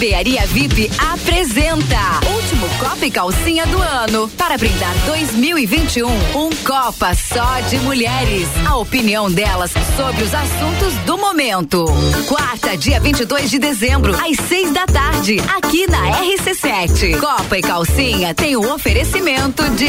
Barbearia 0.04 0.46
VIP 0.48 0.90
apresenta 0.98 1.96
último 2.36 2.68
Copa 2.78 3.06
e 3.06 3.10
Calcinha 3.10 3.64
do 3.64 3.80
ano 3.80 4.28
para 4.36 4.58
brindar 4.58 4.94
2021 5.06 6.06
um 6.06 6.50
Copa 6.62 7.14
só 7.14 7.60
de 7.70 7.78
mulheres. 7.78 8.46
A 8.68 8.76
opinião 8.76 9.32
delas 9.32 9.72
sobre 9.96 10.22
os 10.22 10.34
assuntos 10.34 10.92
do 11.06 11.16
momento. 11.16 11.86
Quarta, 12.28 12.76
dia 12.76 13.00
22 13.00 13.50
de 13.50 13.58
dezembro, 13.58 14.14
às 14.14 14.36
seis 14.46 14.70
da 14.74 14.84
tarde, 14.84 15.38
aqui 15.56 15.86
na 15.86 16.20
RC7. 16.20 17.18
Copa 17.18 17.56
e 17.56 17.62
Calcinha 17.62 18.34
tem 18.34 18.56
o 18.56 18.74
oferecimento 18.74 19.62
de 19.70 19.88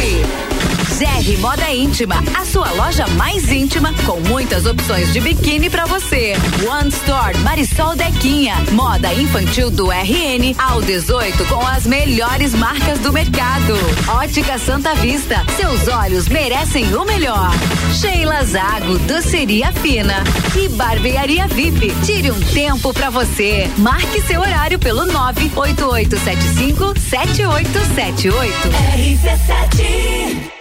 GR 0.86 1.39
Moda 1.42 1.74
Íntima, 1.74 2.24
a 2.39 2.46
sua 2.46 2.72
loja 2.72 3.06
mais 3.08 3.51
íntima 3.51 3.94
com 4.06 4.20
muitas 4.30 4.65
opções 4.65 5.12
de 5.12 5.20
biquíni 5.20 5.70
para 5.70 5.86
você. 5.86 6.34
One 6.65 6.89
Store 6.89 7.38
Marisol 7.39 7.96
Dequinha, 7.96 8.56
moda 8.72 9.13
infantil 9.13 9.70
do 9.70 9.92
RN 9.92 10.56
ao 10.58 10.82
18 10.82 11.46
com 11.46 11.65
as 11.68 11.86
melhores 11.86 12.54
marcas 12.54 13.00
do 13.00 13.12
mercado. 13.12 13.74
Ótica 14.08 14.58
Santa 14.58 14.96
Vista, 14.96 15.44
seus 15.58 15.88
olhos 15.88 16.30
merecem 16.30 16.96
o 16.96 17.04
melhor. 17.04 17.51
Sheila 17.94 18.44
Zago, 18.46 18.98
doceria 19.00 19.74
fina 19.74 20.24
e 20.56 20.70
barbearia 20.70 21.48
VIP. 21.48 21.94
Tire 22.06 22.32
um 22.32 22.39
tempo 22.39 22.94
para 22.94 23.10
você. 23.10 23.70
Marque 23.77 24.22
seu 24.22 24.39
horário 24.39 24.80
pelo 24.80 25.06
98875 25.06 26.94
7878. 27.00 28.54
RC7 28.96 30.55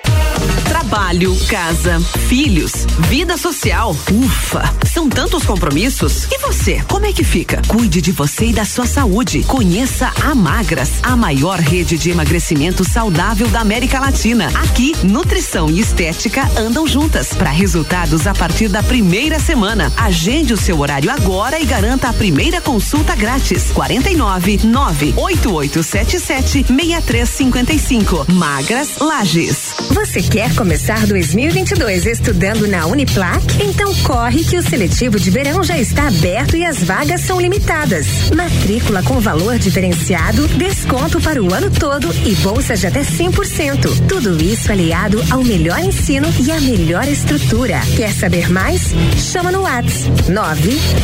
Trabalho, 0.69 1.37
casa, 1.47 2.01
filhos, 2.29 2.87
vida 3.09 3.37
social. 3.37 3.91
Ufa, 3.91 4.75
são 4.93 5.09
tantos 5.09 5.45
compromissos. 5.45 6.27
E 6.31 6.39
você, 6.39 6.83
como 6.89 7.07
é 7.07 7.13
que 7.13 7.25
fica? 7.25 7.61
Cuide 7.67 8.01
de 8.01 8.13
você 8.13 8.47
e 8.47 8.53
da 8.53 8.65
sua 8.65 8.87
saúde. 8.87 9.43
Conheça 9.45 10.13
a 10.23 10.35
Magras, 10.35 10.91
a 11.03 11.17
maior 11.17 11.59
rede 11.59 11.99
de 11.99 12.11
emagrecimento 12.11 12.85
saudável 12.85 13.49
da 13.49 13.61
América 13.61 13.99
Latina. 13.99 14.49
Aqui, 14.63 14.95
nutrição 15.03 15.71
e 15.71 15.81
estética 15.81 16.49
andam 16.57 16.87
juntas 16.87 17.29
para 17.29 17.51
resultados 17.51 18.27
a 18.27 18.35
partir 18.35 18.69
da 18.69 18.83
primeira 18.83 19.39
semana. 19.39 19.93
Agende 19.97 20.53
o 20.53 20.57
seu 20.57 20.79
horário 20.81 21.11
agora 21.11 21.61
e 21.61 21.65
garanta 21.65 22.09
a 22.09 22.13
primeira 22.13 22.61
consulta 22.61 23.17
grátis. 23.17 23.71
49 23.73 24.61
98877 24.65 26.67
6355. 26.67 28.27
Magras 28.33 28.99
Lages. 29.01 29.64
Você 29.91 30.23
quer 30.23 30.55
começar 30.55 31.05
2022 31.07 32.07
estudando 32.07 32.67
na 32.69 32.87
Uniplac? 32.87 33.45
Então 33.61 33.93
corre 33.97 34.45
que 34.45 34.57
o 34.57 34.63
seletivo 34.63 35.19
de 35.19 35.29
verão 35.31 35.65
já 35.65 35.77
está 35.79 36.09
aberto 36.09 36.57
e 36.57 36.65
as 36.65 36.83
vagas 36.85 37.21
são 37.23 37.41
limitadas. 37.41 38.31
Matrícula 38.31 39.03
com 39.03 39.19
valor 39.21 39.59
diferenciado, 39.59 40.47
desconto 40.49 41.21
para 41.21 41.43
o 41.43 41.53
ano 41.53 41.71
todo 41.71 42.09
e 42.27 42.35
bolsa 42.37 42.77
de 42.77 42.87
até 42.87 43.03
100%. 43.03 44.07
Tudo 44.09 44.41
isso 44.43 44.71
aliado 44.71 45.23
ao 45.31 45.43
melhor 45.43 45.81
ensino 45.81 46.29
e 46.39 46.53
à 46.53 46.61
melhor 46.61 47.09
estrutura. 47.09 47.81
Quer 47.97 48.13
saber 48.13 48.51
mais? 48.51 48.93
Chama 49.17 49.51
no 49.51 49.63
WhatsApp 49.63 49.75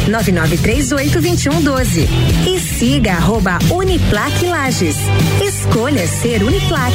999382112 0.06 2.06
e 2.46 2.60
siga 2.60 3.12
arroba 3.12 3.58
Uniplac 3.70 4.46
Lages. 4.46 4.96
Escolha 5.42 6.06
ser 6.06 6.42
Uniplac. 6.42 6.94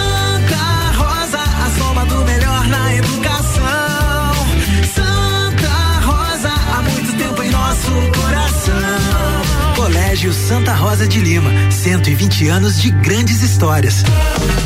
Colégio 10.11 10.33
Santa 10.33 10.73
Rosa 10.73 11.07
de 11.07 11.21
Lima, 11.21 11.49
120 11.71 12.49
anos 12.49 12.81
de 12.81 12.91
grandes 12.91 13.41
histórias. 13.41 14.03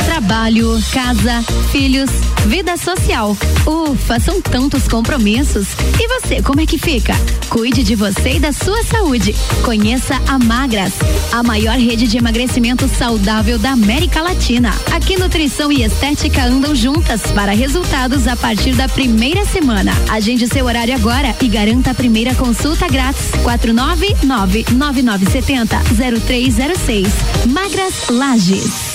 Trabalho, 0.05 0.79
casa, 0.93 1.43
filhos, 1.71 2.09
vida 2.45 2.77
social. 2.77 3.35
Ufa, 3.65 4.19
são 4.19 4.41
tantos 4.41 4.87
compromissos. 4.87 5.67
E 5.99 6.07
você, 6.07 6.41
como 6.41 6.61
é 6.61 6.65
que 6.65 6.77
fica? 6.77 7.13
Cuide 7.49 7.83
de 7.83 7.95
você 7.95 8.35
e 8.35 8.39
da 8.39 8.53
sua 8.53 8.81
saúde. 8.83 9.35
Conheça 9.63 10.21
a 10.27 10.39
Magras, 10.39 10.93
a 11.31 11.43
maior 11.43 11.77
rede 11.77 12.07
de 12.07 12.17
emagrecimento 12.17 12.87
saudável 12.87 13.57
da 13.57 13.71
América 13.71 14.21
Latina. 14.21 14.73
Aqui 14.93 15.17
nutrição 15.17 15.71
e 15.71 15.83
estética 15.83 16.45
andam 16.45 16.75
juntas 16.75 17.21
para 17.33 17.51
resultados 17.51 18.27
a 18.27 18.35
partir 18.35 18.73
da 18.73 18.87
primeira 18.87 19.43
semana. 19.45 19.91
Agende 20.09 20.47
seu 20.47 20.65
horário 20.65 20.95
agora 20.95 21.35
e 21.41 21.47
garanta 21.47 21.91
a 21.91 21.95
primeira 21.95 22.33
consulta 22.35 22.87
grátis. 22.87 23.31
499 23.43 24.65
9970 24.71 25.77
0306. 26.21 27.07
Magras 27.47 28.09
Lages. 28.09 28.94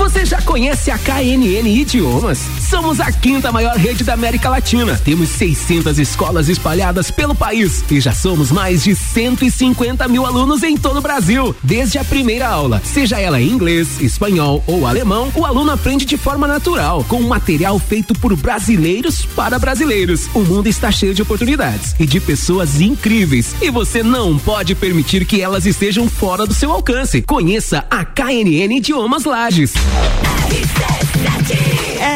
Você 0.00 0.24
já 0.24 0.40
conhece 0.40 0.90
a 0.90 0.96
KNN 0.96 1.68
Idiomas? 1.68 2.38
Somos 2.70 3.00
a 3.00 3.12
quinta 3.12 3.52
maior 3.52 3.76
rede 3.76 4.02
da 4.02 4.14
América 4.14 4.48
Latina. 4.48 4.98
Temos 5.04 5.28
600 5.28 5.98
escolas 5.98 6.48
espalhadas 6.48 7.10
pelo 7.10 7.34
país 7.34 7.84
e 7.90 8.00
já 8.00 8.10
somos 8.10 8.50
mais 8.50 8.82
de 8.82 8.94
150 8.94 10.08
mil 10.08 10.24
alunos 10.24 10.62
em 10.62 10.74
todo 10.74 11.00
o 11.00 11.02
Brasil. 11.02 11.54
Desde 11.62 11.98
a 11.98 12.04
primeira 12.04 12.48
aula, 12.48 12.80
seja 12.82 13.20
ela 13.20 13.42
em 13.42 13.50
inglês, 13.50 14.00
espanhol 14.00 14.64
ou 14.66 14.86
alemão, 14.86 15.30
o 15.34 15.44
aluno 15.44 15.70
aprende 15.70 16.06
de 16.06 16.16
forma 16.16 16.48
natural, 16.48 17.04
com 17.04 17.20
material 17.20 17.78
feito 17.78 18.14
por 18.14 18.34
brasileiros 18.34 19.26
para 19.36 19.58
brasileiros. 19.58 20.30
O 20.32 20.40
mundo 20.40 20.66
está 20.66 20.90
cheio 20.90 21.12
de 21.12 21.20
oportunidades 21.20 21.94
e 22.00 22.06
de 22.06 22.18
pessoas 22.20 22.80
incríveis 22.80 23.54
e 23.60 23.70
você 23.70 24.02
não 24.02 24.38
pode 24.38 24.74
permitir 24.74 25.26
que 25.26 25.42
elas 25.42 25.66
estejam 25.66 26.08
fora 26.08 26.46
do 26.46 26.54
seu 26.54 26.72
alcance. 26.72 27.20
Conheça 27.20 27.84
a 27.90 28.02
KNN 28.02 28.78
Idiomas 28.78 29.26
Lages. 29.26 29.74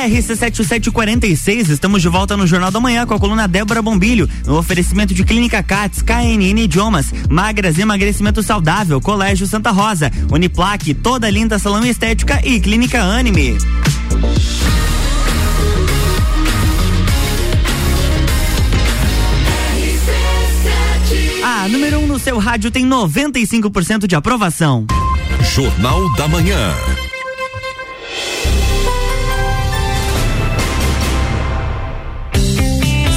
RC7 0.05 0.35
RC7746, 0.81 1.71
estamos 1.71 2.03
de 2.03 2.09
volta 2.09 2.37
no 2.37 2.47
Jornal 2.47 2.71
da 2.71 2.81
Manhã 2.81 3.07
com 3.07 3.15
a 3.15 3.19
coluna 3.19 3.49
Débora 3.49 3.81
Bombilho, 3.81 4.29
no 4.47 4.59
oferecimento 4.59 5.15
de 5.15 5.25
Clínica 5.25 5.63
Cats, 5.63 6.03
KNN 6.03 6.61
Idiomas, 6.61 7.13
Magras 7.29 7.79
Emagrecimento 7.79 8.43
Saudável, 8.43 9.01
Colégio 9.01 9.47
Santa 9.47 9.71
Rosa, 9.71 10.11
Uniplaque, 10.31 10.95
Toda 10.95 11.31
Linda 11.31 11.59
Salão 11.59 11.85
Estética 11.85 12.41
e 12.45 12.61
Clínica 12.61 13.03
Anime. 13.03 13.57
A 21.43 21.69
número 21.69 21.99
1 21.99 22.03
um 22.03 22.07
no 22.07 22.19
seu 22.19 22.39
rádio 22.39 22.71
tem 22.71 22.87
95% 22.87 24.07
de 24.07 24.15
aprovação. 24.15 24.87
Jornal 25.55 26.13
da 26.15 26.27
Manhã. 26.27 26.75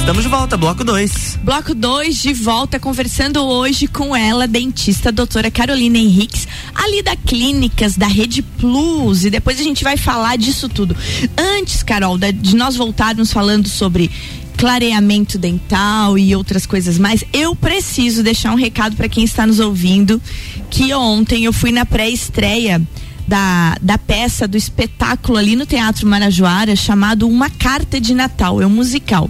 Estamos 0.08 0.22
de 0.22 0.30
volta, 0.30 0.56
bloco 0.56 0.82
2. 0.82 1.40
Bloco 1.42 1.74
2 1.74 2.16
de 2.16 2.32
volta, 2.32 2.80
conversando 2.80 3.44
hoje 3.44 3.86
com 3.86 4.16
ela, 4.16 4.48
dentista, 4.48 5.12
doutora 5.12 5.50
Carolina 5.50 5.98
Henriques, 5.98 6.48
ali 6.74 7.02
da 7.02 7.14
Clínicas, 7.14 7.94
da 7.94 8.06
Rede 8.06 8.40
Plus. 8.40 9.26
E 9.26 9.30
depois 9.30 9.60
a 9.60 9.62
gente 9.62 9.84
vai 9.84 9.98
falar 9.98 10.38
disso 10.38 10.66
tudo. 10.66 10.96
Antes, 11.36 11.82
Carol, 11.82 12.16
de 12.16 12.56
nós 12.56 12.74
voltarmos 12.74 13.30
falando 13.30 13.68
sobre 13.68 14.10
clareamento 14.56 15.36
dental 15.36 16.16
e 16.16 16.34
outras 16.34 16.64
coisas 16.64 16.98
mais, 16.98 17.22
eu 17.30 17.54
preciso 17.54 18.22
deixar 18.22 18.52
um 18.52 18.56
recado 18.56 18.96
para 18.96 19.10
quem 19.10 19.24
está 19.24 19.46
nos 19.46 19.60
ouvindo 19.60 20.22
que 20.70 20.94
ontem 20.94 21.44
eu 21.44 21.52
fui 21.52 21.70
na 21.70 21.84
pré-estreia 21.84 22.80
da, 23.28 23.76
da 23.82 23.98
peça, 23.98 24.48
do 24.48 24.56
espetáculo 24.56 25.36
ali 25.36 25.54
no 25.54 25.66
Teatro 25.66 26.06
Marajoara, 26.06 26.74
chamado 26.74 27.28
Uma 27.28 27.50
Carta 27.50 28.00
de 28.00 28.14
Natal. 28.14 28.62
É 28.62 28.66
um 28.66 28.70
musical. 28.70 29.28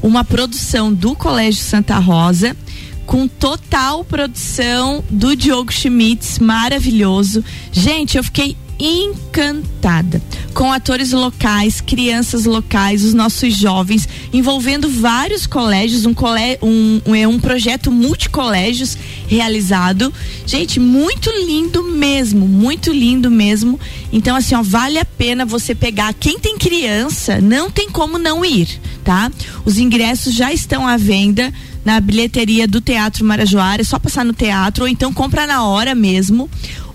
Uma 0.00 0.24
produção 0.24 0.92
do 0.92 1.16
Colégio 1.16 1.60
Santa 1.60 1.98
Rosa 1.98 2.56
com 3.04 3.26
total 3.26 4.04
produção 4.04 5.02
do 5.10 5.34
Diogo 5.34 5.72
Schmitz, 5.72 6.38
maravilhoso. 6.38 7.44
Gente, 7.72 8.16
eu 8.16 8.22
fiquei 8.22 8.56
encantada 8.82 10.20
com 10.52 10.72
atores 10.72 11.12
locais, 11.12 11.80
crianças 11.80 12.44
locais, 12.44 13.04
os 13.04 13.14
nossos 13.14 13.56
jovens, 13.56 14.08
envolvendo 14.32 14.88
vários 14.88 15.46
colégios, 15.46 16.04
um, 16.04 16.12
colé 16.12 16.58
um, 16.60 17.00
um, 17.06 17.14
é 17.14 17.26
um 17.26 17.38
projeto 17.38 17.92
multicolégios 17.92 18.98
realizado. 19.28 20.12
Gente, 20.44 20.80
muito 20.80 21.30
lindo 21.30 21.84
mesmo, 21.84 22.46
muito 22.46 22.92
lindo 22.92 23.30
mesmo. 23.30 23.78
Então, 24.12 24.34
assim, 24.34 24.56
ó, 24.56 24.62
vale 24.62 24.98
a 24.98 25.04
pena 25.04 25.46
você 25.46 25.76
pegar. 25.76 26.12
Quem 26.14 26.38
tem 26.40 26.58
criança, 26.58 27.40
não 27.40 27.70
tem 27.70 27.88
como 27.88 28.18
não 28.18 28.44
ir, 28.44 28.80
tá? 29.04 29.30
Os 29.64 29.78
ingressos 29.78 30.34
já 30.34 30.52
estão 30.52 30.86
à 30.86 30.96
venda 30.96 31.52
na 31.84 32.00
bilheteria 32.00 32.66
do 32.68 32.80
Teatro 32.80 33.24
Marajoara, 33.24 33.82
é 33.82 33.84
só 33.84 33.98
passar 33.98 34.24
no 34.24 34.32
teatro 34.32 34.84
ou 34.84 34.88
então 34.88 35.12
compra 35.12 35.46
na 35.46 35.64
hora 35.64 35.94
mesmo 35.94 36.48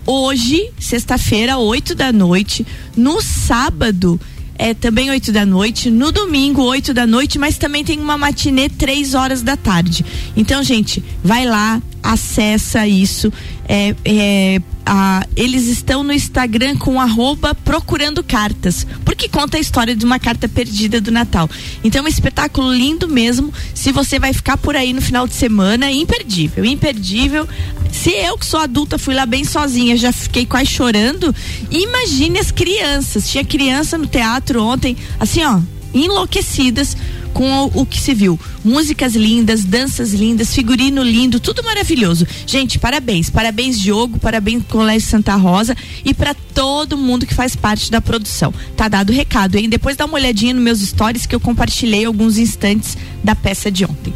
hoje, 0.08 0.72
sexta-feira, 0.80 1.58
8 1.58 1.94
da 1.94 2.12
noite, 2.14 2.66
no 2.96 3.22
sábado, 3.22 4.20
é 4.58 4.74
também 4.74 5.10
8 5.10 5.32
da 5.32 5.46
noite, 5.46 5.92
no 5.92 6.12
domingo, 6.12 6.64
8 6.64 6.94
da 6.94 7.06
noite, 7.06 7.38
mas 7.38 7.58
também 7.58 7.84
tem 7.84 8.00
uma 8.00 8.18
matinê 8.18 8.70
3 8.70 9.14
horas 9.14 9.44
da 9.44 9.56
tarde. 9.56 10.04
Então, 10.36 10.64
gente, 10.64 11.04
vai 11.24 11.46
lá, 11.46 11.82
acessa 12.02 12.88
isso. 12.88 13.32
É, 13.68 13.94
é, 14.06 14.62
a, 14.86 15.26
eles 15.36 15.68
estão 15.68 16.04
no 16.04 16.14
Instagram 16.14 16.78
com 16.78 17.02
arroba 17.02 17.54
procurando 17.54 18.24
cartas, 18.24 18.88
porque 19.04 19.28
conta 19.28 19.58
a 19.58 19.60
história 19.60 19.96
de 19.96 20.06
uma 20.06 20.20
carta 20.20 20.48
perdida 20.48 21.02
do 21.02 21.12
Natal. 21.12 21.50
Então 21.84 22.02
é 22.02 22.06
um 22.06 22.08
espetáculo 22.08 22.74
lindo 22.74 23.08
mesmo. 23.08 23.54
Se 23.74 23.92
você 23.92 24.18
vai 24.18 24.32
ficar 24.32 24.58
por 24.58 24.76
aí 24.76 24.94
no 24.94 25.02
final 25.02 25.28
de 25.28 25.34
semana, 25.34 25.92
imperdível, 25.92 26.64
imperdível. 26.64 27.48
Se 27.92 28.12
eu 28.12 28.38
que 28.38 28.46
sou 28.46 28.60
adulta 28.60 28.98
fui 28.98 29.14
lá 29.14 29.26
bem 29.26 29.44
sozinha, 29.44 29.98
já 29.98 30.12
fiquei 30.12 30.46
quase 30.46 30.68
chorando. 30.68 31.36
Imagine 31.70 32.40
as 32.40 32.52
crianças. 32.52 33.30
Tinha 33.30 33.44
criança 33.44 33.98
no 33.98 34.08
teatro 34.08 34.64
ontem, 34.64 34.96
assim, 35.20 35.44
ó, 35.44 35.60
enlouquecidas 35.94 36.96
com 37.38 37.66
o, 37.66 37.82
o, 37.82 37.86
que 37.86 38.02
se 38.02 38.16
viu. 38.16 38.40
Músicas 38.66 39.14
lindas, 39.14 39.64
danças 39.64 40.12
lindas, 40.12 40.56
figurino 40.56 41.04
lindo, 41.04 41.40
tudo 41.40 41.62
maravilhoso. 41.62 42.26
Gente, 42.48 42.80
parabéns. 42.80 43.30
Parabéns, 43.30 43.80
Diogo, 43.80 44.18
parabéns 44.18 44.64
Colégio 44.68 45.08
Santa 45.08 45.36
Rosa 45.36 45.78
e 46.04 46.16
para 46.16 46.34
todo 46.34 46.98
mundo 46.98 47.28
que 47.28 47.36
faz 47.36 47.56
parte 47.56 47.92
da 47.92 48.02
produção. 48.02 48.52
Tá 48.76 48.88
dado 48.88 49.12
o 49.12 49.14
recado, 49.14 49.56
hein? 49.56 49.70
Depois 49.70 49.96
dá 49.96 50.06
uma 50.06 50.16
olhadinha 50.16 50.52
nos 50.52 50.64
meus 50.64 50.80
stories 50.80 51.28
que 51.28 51.36
eu 51.36 51.40
compartilhei 51.40 52.06
alguns 52.06 52.40
instantes 52.40 52.98
da 53.24 53.36
peça 53.36 53.70
de 53.70 53.86
ontem. 53.86 54.12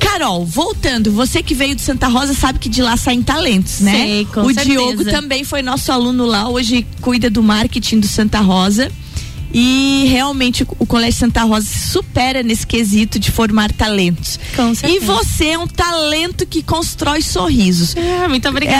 Carol, 0.00 0.46
voltando, 0.46 1.12
você 1.12 1.42
que 1.42 1.54
veio 1.54 1.74
de 1.74 1.82
Santa 1.82 2.08
Rosa 2.08 2.32
sabe 2.32 2.58
que 2.58 2.70
de 2.70 2.80
lá 2.80 2.96
saem 2.96 3.22
talentos, 3.22 3.80
né? 3.80 3.92
Sei, 3.92 4.24
com 4.24 4.40
o 4.40 4.54
certeza. 4.54 4.70
Diogo 4.70 5.04
também 5.04 5.44
foi 5.44 5.60
nosso 5.60 5.92
aluno 5.92 6.24
lá, 6.24 6.48
hoje 6.48 6.86
cuida 7.02 7.28
do 7.28 7.42
marketing 7.42 8.00
do 8.00 8.08
Santa 8.08 8.40
Rosa. 8.40 8.90
E 9.54 10.06
realmente 10.08 10.66
o 10.80 10.84
Colégio 10.84 11.20
Santa 11.20 11.44
Rosa 11.44 11.64
se 11.64 11.90
supera 11.90 12.42
nesse 12.42 12.66
quesito 12.66 13.20
de 13.20 13.30
formar 13.30 13.70
talentos. 13.70 14.38
Com 14.56 14.74
certeza. 14.74 15.04
E 15.04 15.06
você 15.06 15.50
é 15.50 15.58
um 15.58 15.68
talento 15.68 16.44
que 16.44 16.60
constrói 16.60 17.22
sorrisos. 17.22 17.94
É, 17.94 18.26
muito 18.26 18.48
obrigada. 18.48 18.76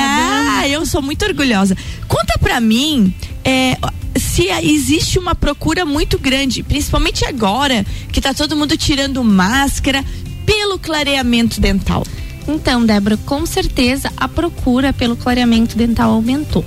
Ah, 0.58 0.68
eu 0.68 0.84
sou 0.84 1.00
muito 1.00 1.24
orgulhosa. 1.24 1.76
Conta 2.08 2.36
pra 2.40 2.60
mim, 2.60 3.14
é, 3.44 3.78
se 4.16 4.48
existe 4.64 5.16
uma 5.16 5.36
procura 5.36 5.84
muito 5.84 6.18
grande, 6.18 6.64
principalmente 6.64 7.24
agora 7.24 7.86
que 8.10 8.20
tá 8.20 8.34
todo 8.34 8.56
mundo 8.56 8.76
tirando 8.76 9.22
máscara 9.22 10.04
pelo 10.44 10.76
clareamento 10.76 11.60
dental. 11.60 12.04
Então, 12.48 12.84
Débora, 12.84 13.16
com 13.18 13.46
certeza 13.46 14.12
a 14.16 14.26
procura 14.26 14.92
pelo 14.92 15.16
clareamento 15.16 15.78
dental 15.78 16.10
aumentou 16.10 16.64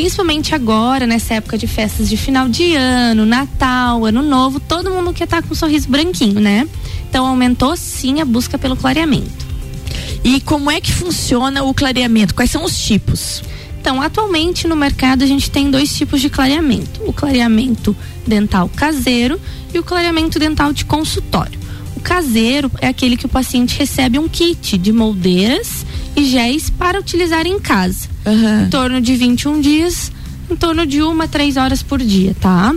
principalmente 0.00 0.54
agora, 0.54 1.06
nessa 1.06 1.34
época 1.34 1.58
de 1.58 1.66
festas 1.66 2.08
de 2.08 2.16
final 2.16 2.48
de 2.48 2.74
ano, 2.74 3.26
Natal, 3.26 4.06
Ano 4.06 4.22
Novo, 4.22 4.58
todo 4.58 4.90
mundo 4.90 5.12
quer 5.12 5.24
estar 5.24 5.42
tá 5.42 5.46
com 5.46 5.52
um 5.52 5.54
sorriso 5.54 5.90
branquinho, 5.90 6.40
né? 6.40 6.66
Então 7.06 7.26
aumentou 7.26 7.76
sim 7.76 8.18
a 8.18 8.24
busca 8.24 8.56
pelo 8.56 8.74
clareamento. 8.74 9.46
E 10.24 10.40
como 10.40 10.70
é 10.70 10.80
que 10.80 10.90
funciona 10.90 11.62
o 11.64 11.74
clareamento? 11.74 12.34
Quais 12.34 12.50
são 12.50 12.64
os 12.64 12.82
tipos? 12.82 13.42
Então, 13.78 14.00
atualmente 14.00 14.66
no 14.66 14.74
mercado 14.74 15.22
a 15.22 15.26
gente 15.26 15.50
tem 15.50 15.70
dois 15.70 15.94
tipos 15.94 16.22
de 16.22 16.30
clareamento: 16.30 17.02
o 17.06 17.12
clareamento 17.12 17.94
dental 18.26 18.70
caseiro 18.74 19.38
e 19.74 19.78
o 19.78 19.84
clareamento 19.84 20.38
dental 20.38 20.72
de 20.72 20.86
consultório. 20.86 21.60
O 21.94 22.00
caseiro 22.00 22.72
é 22.80 22.88
aquele 22.88 23.18
que 23.18 23.26
o 23.26 23.28
paciente 23.28 23.78
recebe 23.78 24.18
um 24.18 24.26
kit 24.26 24.78
de 24.78 24.94
moldeiras 24.94 25.84
e 26.16 26.24
géis 26.24 26.70
para 26.70 26.98
utilizar 26.98 27.46
em 27.46 27.58
casa. 27.58 28.08
Uhum. 28.26 28.64
Em 28.64 28.70
torno 28.70 29.00
de 29.00 29.16
21 29.16 29.60
dias, 29.60 30.12
em 30.50 30.56
torno 30.56 30.86
de 30.86 31.02
uma 31.02 31.24
a 31.24 31.28
três 31.28 31.56
horas 31.56 31.82
por 31.82 31.98
dia, 31.98 32.34
tá? 32.40 32.74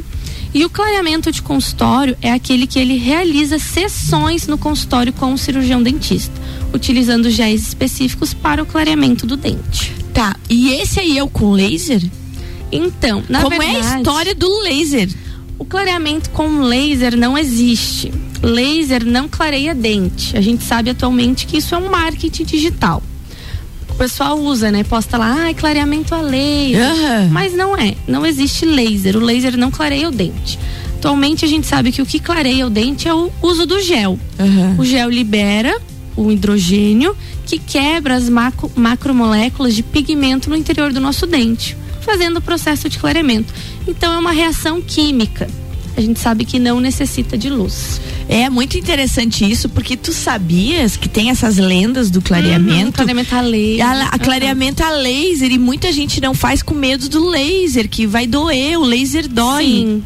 E 0.54 0.63
o 0.63 0.69
clareamento 0.69 1.32
de 1.32 1.41
consultório 1.41 2.15
é 2.22 2.32
aquele 2.32 2.67
que 2.67 2.78
ele 2.78 2.96
realiza 2.96 3.58
sessões 3.58 4.46
no 4.46 4.58
consultório 4.58 5.12
com 5.12 5.34
o 5.34 5.38
cirurgião 5.38 5.82
dentista, 5.82 6.34
utilizando 6.72 7.30
géis 7.30 7.67
específicos 7.67 8.36
para 8.36 8.62
o 8.62 8.65
clareamento 8.65 9.26
do 9.26 9.36
dente. 9.36 9.91
Tá, 10.13 10.36
e 10.48 10.69
esse 10.74 11.00
aí 11.00 11.17
é 11.17 11.24
o 11.24 11.28
com 11.28 11.52
laser? 11.52 12.04
Então, 12.72 13.24
na 13.28 13.41
Como 13.41 13.58
verdade, 13.58 13.78
é 13.78 13.80
a 13.80 13.98
história 13.98 14.36
do 14.36 14.62
laser? 14.62 15.10
O 15.58 15.65
clareamento 15.65 16.30
com 16.30 16.62
laser 16.62 17.17
não 17.17 17.36
existe. 17.36 18.12
Laser 18.41 19.04
não 19.06 19.28
clareia 19.28 19.74
dente. 19.74 20.38
A 20.38 20.41
gente 20.41 20.63
sabe 20.63 20.91
atualmente 20.91 21.48
que 21.48 21.58
isso 21.58 21.74
é 21.74 21.78
um 21.80 21.89
marketing 21.89 22.43
digital. 22.43 23.02
O 23.93 23.95
pessoal 23.95 24.39
usa, 24.39 24.71
né? 24.71 24.84
Posta 24.84 25.17
lá, 25.17 25.47
ah, 25.47 25.53
clareamento 25.53 26.15
a 26.15 26.21
laser. 26.21 26.82
Uhum. 26.82 27.29
Mas 27.29 27.53
não 27.53 27.77
é. 27.77 27.95
Não 28.08 28.25
existe 28.25 28.65
laser. 28.65 29.15
O 29.15 29.19
laser 29.19 29.56
não 29.56 29.69
clareia 29.69 30.10
o 30.10 30.12
dente. 30.12 30.60
Atualmente 30.97 31.45
a 31.45 31.47
gente 31.47 31.67
sabe 31.67 31.91
que 31.91 32.01
o 32.01 32.06
que 32.06 32.19
clareia 32.19 32.65
o 32.65 32.69
dente 32.69 33.08
é 33.08 33.13
o 33.13 33.32
uso 33.41 33.65
do 33.65 33.79
gel. 33.82 34.17
Uhum. 34.39 34.79
O 34.79 34.86
gel 34.86 35.10
libera 35.10 35.79
o 36.15 36.32
hidrogênio 36.32 37.15
que 37.45 37.60
quebra 37.60 38.15
as 38.15 38.29
macro, 38.29 38.71
macromoléculas 38.75 39.75
de 39.75 39.84
pigmento 39.84 40.49
no 40.49 40.56
interior 40.56 40.91
do 40.91 40.99
nosso 40.99 41.27
dente, 41.27 41.77
fazendo 42.01 42.38
o 42.38 42.41
processo 42.41 42.89
de 42.89 42.97
clareamento. 42.97 43.53
Então 43.88 44.13
é 44.13 44.17
uma 44.17 44.32
reação 44.32 44.82
química. 44.82 45.47
A 45.95 46.01
gente 46.01 46.19
sabe 46.19 46.45
que 46.45 46.58
não 46.58 46.79
necessita 46.79 47.38
de 47.38 47.49
luz. 47.49 48.01
É 48.28 48.50
muito 48.50 48.78
interessante 48.78 49.50
isso, 49.50 49.68
porque 49.70 49.98
tu 49.98 50.14
sabias 50.14 50.96
que 50.96 51.10
tem 51.10 51.30
essas 51.30 51.58
lendas 51.58 52.10
do 52.10 52.22
clareamento? 52.22 53.02
Uhum, 53.02 53.06
clareamento 53.06 53.36
a 53.36 53.42
laser. 53.42 53.86
A, 53.86 54.04
a 54.08 54.20
clareamento 54.20 54.84
a 54.84 54.92
laser 54.92 55.52
e 55.52 55.58
muita 55.58 55.92
gente 55.92 56.22
não 56.22 56.34
faz 56.34 56.64
com 56.64 56.74
medo 56.74 57.10
do 57.10 57.28
laser, 57.28 57.90
que 57.90 58.08
vai 58.08 58.26
doer, 58.26 58.80
o 58.80 58.84
laser 58.84 59.28
dói. 59.28 59.66
Sim. 59.66 60.04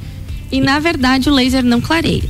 E 0.51 0.59
na 0.59 0.79
verdade 0.79 1.29
o 1.29 1.33
laser 1.33 1.63
não 1.63 1.79
clareia. 1.79 2.29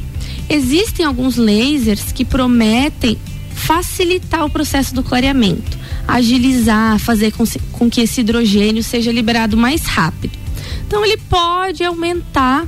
Existem 0.49 1.05
alguns 1.05 1.35
lasers 1.35 2.11
que 2.11 2.23
prometem 2.23 3.17
facilitar 3.53 4.45
o 4.45 4.49
processo 4.49 4.93
do 4.93 5.03
clareamento, 5.03 5.77
agilizar, 6.07 6.99
fazer 6.99 7.31
com, 7.31 7.43
com 7.71 7.89
que 7.89 8.01
esse 8.01 8.21
hidrogênio 8.21 8.83
seja 8.83 9.11
liberado 9.11 9.57
mais 9.57 9.83
rápido. 9.83 10.37
Então 10.87 11.03
ele 11.03 11.17
pode 11.17 11.83
aumentar 11.83 12.65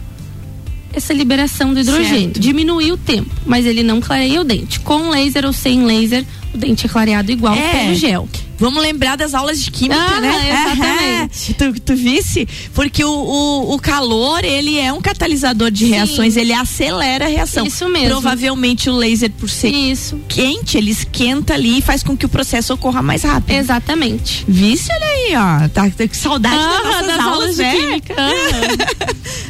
essa 0.93 1.13
liberação 1.13 1.73
do 1.73 1.79
hidrogênio, 1.79 2.33
Certo. 2.33 2.39
diminuir 2.39 2.91
o 2.91 2.97
tempo, 2.97 3.29
mas 3.45 3.65
ele 3.65 3.83
não 3.83 3.99
clareia 4.01 4.41
o 4.41 4.43
dente. 4.43 4.79
Com 4.79 5.09
laser 5.09 5.45
ou 5.45 5.53
sem 5.53 5.83
laser, 5.85 6.25
o 6.53 6.57
dente 6.57 6.85
é 6.85 6.89
clareado 6.89 7.31
igual 7.31 7.55
É. 7.55 7.83
pelo 7.85 7.95
gel. 7.95 8.27
Vamos 8.59 8.81
lembrar 8.83 9.15
das 9.15 9.33
aulas 9.33 9.61
de 9.61 9.71
química, 9.71 9.95
Ah, 10.01 10.19
né? 10.19 10.49
exatamente. 10.49 11.51
Aham. 11.51 11.69
Tu, 11.73 11.79
tu 11.81 11.95
visse? 11.95 12.47
Porque 12.73 13.03
o, 13.03 13.09
o, 13.09 13.73
o 13.75 13.79
calor, 13.79 14.43
ele 14.43 14.77
é 14.77 14.91
um 14.91 15.01
catalisador 15.01 15.71
de 15.71 15.85
reações, 15.85 16.35
ele 16.35 16.51
acelera 16.53 17.25
a 17.25 17.27
reação. 17.27 17.65
Isso 17.65 17.87
mesmo. 17.87 18.09
Provavelmente 18.09 18.89
o 18.89 18.95
laser, 18.95 19.31
por 19.31 19.49
ser 19.49 19.69
Isso. 19.69 20.19
quente, 20.27 20.77
ele 20.77 20.91
esquenta 20.91 21.53
ali 21.53 21.79
e 21.79 21.81
faz 21.81 22.03
com 22.03 22.15
que 22.17 22.25
o 22.25 22.29
processo 22.29 22.73
ocorra 22.73 23.01
mais 23.01 23.23
rápido. 23.23 23.55
Exatamente. 23.55 24.43
Visse, 24.47 24.89
olha 24.91 25.05
aí, 25.05 25.33
ó. 25.65 25.69
Tá, 25.69 25.89
tá 25.89 26.07
com 26.07 26.13
saudade 26.13 26.55
das 26.55 26.65
Ah, 26.65 26.83
nossas 26.83 27.07
das 27.07 27.19
aulas, 27.19 27.33
aulas 27.33 27.55
de 27.55 27.61
né? 27.61 27.71
química. 27.77 28.15
Aham. 28.19 28.77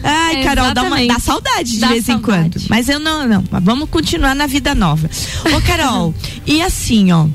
Ai, 0.03 0.35
É, 0.41 0.43
Carol, 0.43 0.73
dá, 0.73 0.83
uma, 0.83 1.05
dá 1.05 1.19
saudade 1.19 1.71
de 1.71 1.79
Dá 1.79 1.87
vez 1.89 2.03
em 2.03 2.13
saudade. 2.13 2.23
quando. 2.51 2.63
Mas 2.69 2.87
eu 2.89 2.99
não, 2.99 3.27
não. 3.27 3.43
Mas 3.49 3.63
vamos 3.63 3.89
continuar 3.89 4.35
na 4.35 4.45
vida 4.47 4.73
nova. 4.75 5.09
Ô, 5.55 5.61
Carol, 5.61 6.13
e 6.45 6.61
assim, 6.61 7.11
ó. 7.11 7.27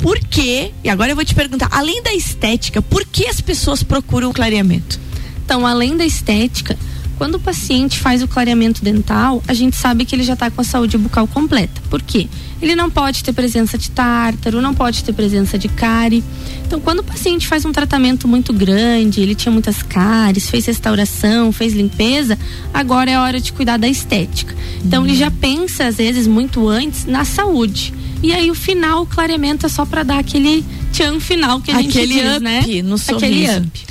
Por 0.00 0.18
que, 0.18 0.72
e 0.84 0.88
agora 0.88 1.12
eu 1.12 1.16
vou 1.16 1.24
te 1.24 1.34
perguntar, 1.34 1.68
além 1.70 2.02
da 2.02 2.12
estética, 2.12 2.82
por 2.82 3.04
que 3.04 3.26
as 3.26 3.40
pessoas 3.40 3.82
procuram 3.82 4.30
o 4.30 4.34
clareamento? 4.34 5.00
Então, 5.44 5.66
além 5.66 5.96
da 5.96 6.04
estética, 6.04 6.76
quando 7.16 7.36
o 7.36 7.40
paciente 7.40 7.98
faz 7.98 8.22
o 8.22 8.28
clareamento 8.28 8.84
dental, 8.84 9.42
a 9.48 9.54
gente 9.54 9.74
sabe 9.74 10.04
que 10.04 10.14
ele 10.14 10.22
já 10.22 10.34
está 10.34 10.50
com 10.50 10.60
a 10.60 10.64
saúde 10.64 10.98
bucal 10.98 11.26
completa. 11.26 11.80
Por 11.88 12.02
quê? 12.02 12.28
Ele 12.60 12.76
não 12.76 12.90
pode 12.90 13.24
ter 13.24 13.32
presença 13.32 13.78
de 13.78 13.90
tártaro, 13.90 14.60
não 14.60 14.74
pode 14.74 15.02
ter 15.02 15.14
presença 15.14 15.56
de 15.56 15.66
cárie. 15.68 16.22
Então, 16.66 16.78
quando 16.78 16.98
o 16.98 17.04
paciente 17.04 17.46
faz 17.46 17.64
um 17.64 17.72
tratamento 17.72 18.28
muito 18.28 18.52
grande, 18.52 19.22
ele 19.22 19.34
tinha 19.34 19.50
muitas 19.52 19.82
cáries, 19.82 20.50
fez 20.50 20.66
restauração, 20.66 21.52
fez 21.52 21.72
limpeza, 21.72 22.38
agora 22.72 23.10
é 23.10 23.18
hora 23.18 23.40
de 23.40 23.50
cuidar 23.50 23.78
da 23.78 23.88
estética. 23.88 24.54
Então, 24.84 25.06
ele 25.06 25.16
já 25.16 25.30
pensa, 25.30 25.86
às 25.86 25.96
vezes, 25.96 26.26
muito 26.26 26.68
antes 26.68 27.06
na 27.06 27.24
saúde. 27.24 27.94
E 28.26 28.32
aí, 28.32 28.50
o 28.50 28.56
final, 28.56 29.02
o 29.02 29.06
clareamento 29.06 29.66
é 29.66 29.68
só 29.68 29.86
para 29.86 30.02
dar 30.02 30.18
aquele 30.18 30.64
tchan 30.92 31.20
final 31.20 31.60
que 31.60 31.70
a 31.70 31.80
gente 31.80 31.96
Aquele 31.96 32.14
diz, 32.14 32.32
up 32.32 32.40
né? 32.40 32.60
no 32.82 32.96
Aquele 32.96 33.48
up. 33.48 33.86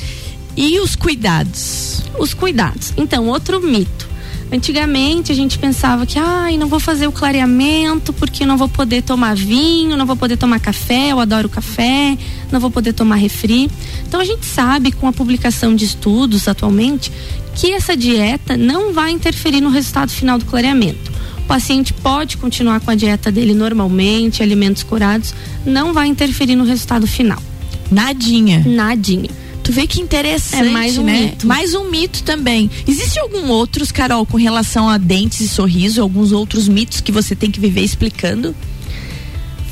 E 0.58 0.78
os 0.82 0.94
cuidados? 0.94 2.02
Os 2.20 2.34
cuidados. 2.34 2.92
Então, 2.98 3.30
outro 3.30 3.62
mito. 3.62 4.06
Antigamente 4.52 5.32
a 5.32 5.36
gente 5.36 5.58
pensava 5.58 6.06
que, 6.06 6.20
ai, 6.20 6.58
não 6.58 6.68
vou 6.68 6.82
fazer 6.82 7.08
o 7.08 7.14
clareamento 7.14 8.12
porque 8.12 8.46
não 8.46 8.58
vou 8.58 8.68
poder 8.68 9.04
tomar 9.04 9.38
vinho, 9.38 9.96
não 9.96 10.06
vou 10.06 10.18
poder 10.18 10.36
tomar 10.36 10.60
café, 10.60 11.14
eu 11.14 11.20
adoro 11.22 11.48
café, 11.48 12.18
não 12.52 12.60
vou 12.60 12.70
poder 12.70 12.92
tomar 12.92 13.16
refri. 13.16 13.72
Então 14.06 14.20
a 14.20 14.26
gente 14.26 14.46
sabe 14.46 14.92
com 14.92 15.08
a 15.08 15.14
publicação 15.14 15.74
de 15.74 15.86
estudos 15.86 16.50
atualmente 16.50 17.10
que 17.56 17.72
essa 17.72 17.96
dieta 17.96 18.58
não 18.58 18.94
vai 18.94 19.12
interferir 19.12 19.62
no 19.62 19.70
resultado 19.70 20.12
final 20.12 20.38
do 20.38 20.46
clareamento. 20.46 21.12
O 21.40 21.48
paciente 21.48 21.94
pode 21.94 22.38
continuar 22.38 22.80
com 22.82 22.92
a 22.92 22.96
dieta 22.96 23.32
dele 23.32 23.54
normalmente, 23.54 24.44
alimentos 24.44 24.84
curados, 24.84 25.34
não 25.66 25.94
vai 25.94 26.08
interferir 26.08 26.56
no 26.56 26.66
resultado 26.66 27.08
final. 27.08 27.42
Nadinha. 27.90 28.64
Nadinha. 28.66 29.30
Tu 29.64 29.72
vê 29.72 29.88
que 29.88 30.00
interessante, 30.00 30.68
É 30.68 30.70
mais 30.70 30.98
um 30.98 31.04
né? 31.04 31.22
mito. 31.22 31.48
Mais 31.48 31.74
um 31.74 31.90
mito 31.90 32.24
também. 32.24 32.70
Existe 32.88 33.20
algum 33.20 33.48
outros, 33.48 33.92
Carol, 33.92 34.24
com 34.26 34.38
relação 34.38 34.88
a 34.88 34.98
dentes 34.98 35.40
e 35.40 35.48
sorriso, 35.48 36.02
alguns 36.02 36.32
outros 36.32 36.68
mitos 36.68 37.02
que 37.02 37.12
você 37.12 37.36
tem 37.36 37.50
que 37.50 37.60
viver 37.60 37.82
explicando? 37.82 38.56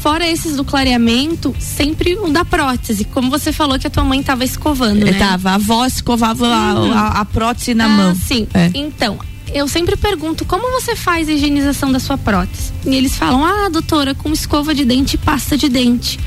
Fora 0.03 0.27
esses 0.29 0.57
do 0.57 0.65
clareamento, 0.65 1.55
sempre 1.57 2.15
o 2.17 2.27
da 2.29 2.43
prótese. 2.43 3.05
Como 3.05 3.29
você 3.29 3.53
falou 3.53 3.79
que 3.79 3.87
a 3.87 3.89
tua 3.89 4.03
mãe 4.03 4.19
estava 4.19 4.43
escovando, 4.43 5.05
né? 5.05 5.13
Tava, 5.13 5.51
a 5.51 5.55
avó 5.55 5.85
escovava 5.85 6.45
a, 6.45 6.73
Uhum. 6.73 6.91
a- 6.91 7.07
a 7.21 7.25
prótese 7.25 7.73
na 7.73 7.85
ah, 7.85 7.87
mão. 7.87 8.13
Sim. 8.13 8.45
É. 8.53 8.69
Então, 8.73 9.17
eu 9.53 9.65
sempre 9.65 9.95
pergunto 9.95 10.43
como 10.43 10.69
você 10.77 10.93
faz 10.93 11.29
a 11.29 11.31
higienização 11.31 11.89
da 11.89 12.01
sua 12.01 12.17
prótese. 12.17 12.73
E 12.85 12.93
eles 12.93 13.15
falam, 13.15 13.45
ah, 13.45 13.69
doutora, 13.69 14.13
com 14.13 14.29
escova 14.33 14.75
de 14.75 14.83
dente 14.83 15.15
e 15.15 15.17
pasta 15.17 15.57
de 15.57 15.69
dente. 15.69 16.19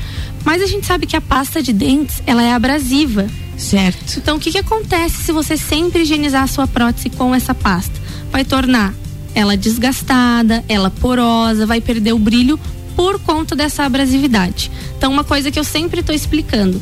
Mas 0.43 0.63
a 0.63 0.65
gente 0.65 0.87
sabe 0.87 1.05
que 1.05 1.15
a 1.15 1.21
pasta 1.21 1.61
de 1.61 1.71
dentes, 1.71 2.19
ela 2.25 2.41
é 2.41 2.53
abrasiva. 2.53 3.27
Certo. 3.55 4.17
Então, 4.17 4.37
o 4.37 4.39
que, 4.39 4.51
que 4.51 4.57
acontece 4.57 5.21
se 5.21 5.31
você 5.31 5.55
sempre 5.55 6.01
higienizar 6.01 6.41
a 6.41 6.47
sua 6.47 6.65
prótese 6.65 7.11
com 7.11 7.35
essa 7.35 7.53
pasta? 7.53 7.93
Vai 8.31 8.43
tornar 8.43 8.91
ela 9.35 9.55
desgastada, 9.55 10.65
ela 10.67 10.89
porosa, 10.89 11.67
vai 11.67 11.79
perder 11.79 12.13
o 12.13 12.17
brilho 12.17 12.59
por 12.97 13.19
conta 13.19 13.55
dessa 13.55 13.83
abrasividade. 13.83 14.71
Então, 14.97 15.11
uma 15.11 15.23
coisa 15.23 15.51
que 15.51 15.59
eu 15.59 15.63
sempre 15.63 16.01
estou 16.01 16.15
explicando: 16.15 16.81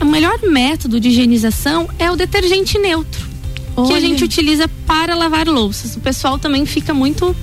o 0.00 0.04
melhor 0.06 0.40
método 0.42 0.98
de 0.98 1.10
higienização 1.10 1.88
é 1.98 2.10
o 2.10 2.16
detergente 2.16 2.78
neutro, 2.78 3.28
que 3.74 3.80
a 3.80 3.82
Olha. 3.82 4.00
gente 4.00 4.24
utiliza 4.24 4.66
para 4.86 5.14
lavar 5.14 5.46
louças. 5.46 5.94
O 5.94 6.00
pessoal 6.00 6.38
também 6.38 6.64
fica 6.64 6.94
muito 6.94 7.36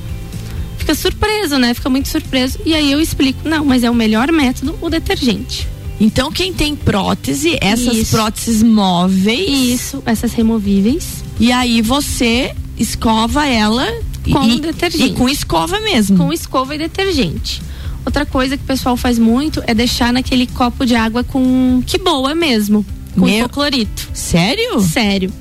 fica 0.79 0.95
surpreso, 0.95 1.60
né? 1.60 1.75
Fica 1.75 1.89
muito 1.89 2.10
surpreso. 2.10 2.58
E 2.65 2.73
aí 2.73 2.91
eu 2.91 2.99
explico: 2.99 3.47
não, 3.47 3.63
mas 3.63 3.84
é 3.84 3.89
o 3.91 3.95
melhor 3.95 4.32
método 4.32 4.75
o 4.82 4.89
detergente. 4.89 5.67
Então, 6.01 6.32
quem 6.32 6.51
tem 6.51 6.75
prótese, 6.75 7.56
essas 7.62 7.95
Isso. 7.95 8.12
próteses 8.12 8.63
móveis. 8.63 9.47
Isso, 9.79 10.01
essas 10.06 10.34
removíveis. 10.34 11.23
E 11.39 11.51
aí 11.51 11.82
você 11.82 12.56
escova 12.77 13.45
ela 13.45 13.88
Com 14.32 14.43
e, 14.43 14.60
detergente. 14.60 15.12
E 15.12 15.13
com 15.13 15.29
escova 15.29 15.79
mesmo. 15.79 16.17
com 16.17 16.34
escova 16.34 16.73
e 16.73 16.79
detergente. 16.79 17.62
Outra 18.06 18.26
coisa 18.26 18.58
que 18.58 18.63
o 18.63 18.68
pessoal 18.68 18.98
faz 18.98 19.18
muito 19.18 19.63
é 19.66 19.74
deixar 19.74 20.12
naquele 20.12 20.46
copo 20.48 20.86
de 20.86 20.96
água 20.96 21.24
com 21.24 21.82
que 21.86 21.98
boa 21.98 22.36
mesmo, 22.36 22.86
com 23.16 23.26
Meu- 23.26 23.39
hipoclorito. 23.46 24.10
Sério? 24.13 24.80
Sério. 24.82 25.32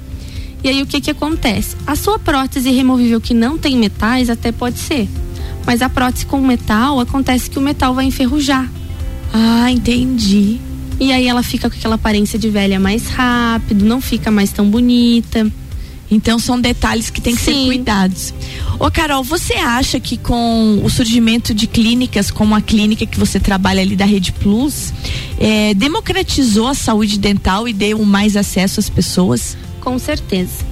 E 0.62 0.68
aí 0.68 0.80
o 0.80 0.86
que 0.86 1.00
que 1.00 1.10
acontece? 1.10 1.76
A 1.86 1.96
sua 1.96 2.18
prótese 2.20 2.70
removível 2.70 3.20
que 3.20 3.34
não 3.34 3.58
tem 3.58 3.76
metais 3.76 4.30
até 4.30 4.52
pode 4.52 4.78
ser. 4.78 5.08
Mas 5.66 5.82
a 5.82 5.88
prótese 5.88 6.24
com 6.26 6.40
metal 6.40 7.00
acontece 7.00 7.50
que 7.50 7.58
o 7.58 7.62
metal 7.62 7.94
vai 7.94 8.04
enferrujar. 8.04 8.70
Ah, 9.32 9.70
entendi. 9.70 10.60
E 11.00 11.10
aí 11.12 11.26
ela 11.26 11.42
fica 11.42 11.68
com 11.68 11.76
aquela 11.76 11.96
aparência 11.96 12.38
de 12.38 12.48
velha 12.48 12.78
mais 12.78 13.08
rápido, 13.08 13.84
não 13.84 14.00
fica 14.00 14.30
mais 14.30 14.52
tão 14.52 14.68
bonita. 14.68 15.50
Então 16.12 16.38
são 16.38 16.60
detalhes 16.60 17.08
que 17.08 17.22
tem 17.22 17.34
que 17.34 17.40
ser 17.40 17.54
Sim. 17.54 17.66
cuidados. 17.66 18.34
Ô 18.78 18.90
Carol, 18.90 19.24
você 19.24 19.54
acha 19.54 19.98
que 19.98 20.18
com 20.18 20.82
o 20.84 20.90
surgimento 20.90 21.54
de 21.54 21.66
clínicas 21.66 22.30
como 22.30 22.54
a 22.54 22.60
clínica 22.60 23.06
que 23.06 23.18
você 23.18 23.40
trabalha 23.40 23.80
ali 23.80 23.96
da 23.96 24.04
Rede 24.04 24.30
Plus, 24.30 24.92
eh, 25.40 25.72
democratizou 25.72 26.66
a 26.68 26.74
saúde 26.74 27.18
dental 27.18 27.66
e 27.66 27.72
deu 27.72 28.04
mais 28.04 28.36
acesso 28.36 28.78
às 28.78 28.90
pessoas? 28.90 29.56
Com 29.80 29.98
certeza. 29.98 30.66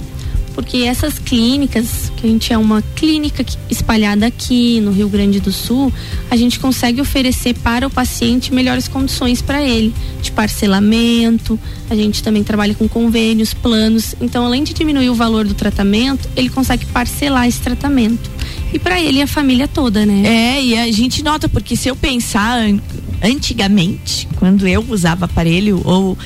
Porque 0.54 0.78
essas 0.78 1.18
clínicas, 1.18 2.12
que 2.16 2.26
a 2.26 2.30
gente 2.30 2.52
é 2.52 2.58
uma 2.58 2.82
clínica 2.94 3.44
espalhada 3.70 4.26
aqui 4.26 4.80
no 4.80 4.90
Rio 4.90 5.08
Grande 5.08 5.40
do 5.40 5.52
Sul, 5.52 5.92
a 6.30 6.36
gente 6.36 6.58
consegue 6.58 7.00
oferecer 7.00 7.54
para 7.54 7.86
o 7.86 7.90
paciente 7.90 8.52
melhores 8.52 8.88
condições 8.88 9.40
para 9.40 9.62
ele, 9.62 9.94
de 10.20 10.32
parcelamento, 10.32 11.58
a 11.88 11.94
gente 11.94 12.22
também 12.22 12.42
trabalha 12.44 12.74
com 12.74 12.88
convênios, 12.88 13.54
planos. 13.54 14.14
Então, 14.20 14.44
além 14.44 14.62
de 14.64 14.74
diminuir 14.74 15.08
o 15.08 15.14
valor 15.14 15.46
do 15.46 15.54
tratamento, 15.54 16.28
ele 16.36 16.48
consegue 16.48 16.84
parcelar 16.86 17.46
esse 17.46 17.60
tratamento. 17.60 18.30
E 18.72 18.78
para 18.78 19.00
ele 19.00 19.18
e 19.18 19.22
a 19.22 19.26
família 19.26 19.66
toda, 19.66 20.04
né? 20.04 20.22
É, 20.58 20.62
e 20.62 20.78
a 20.78 20.90
gente 20.92 21.22
nota, 21.22 21.48
porque 21.48 21.74
se 21.76 21.88
eu 21.88 21.96
pensar 21.96 22.58
an- 22.58 22.80
antigamente, 23.22 24.28
quando 24.36 24.66
eu 24.66 24.84
usava 24.88 25.24
aparelho, 25.24 25.80
ou. 25.84 26.16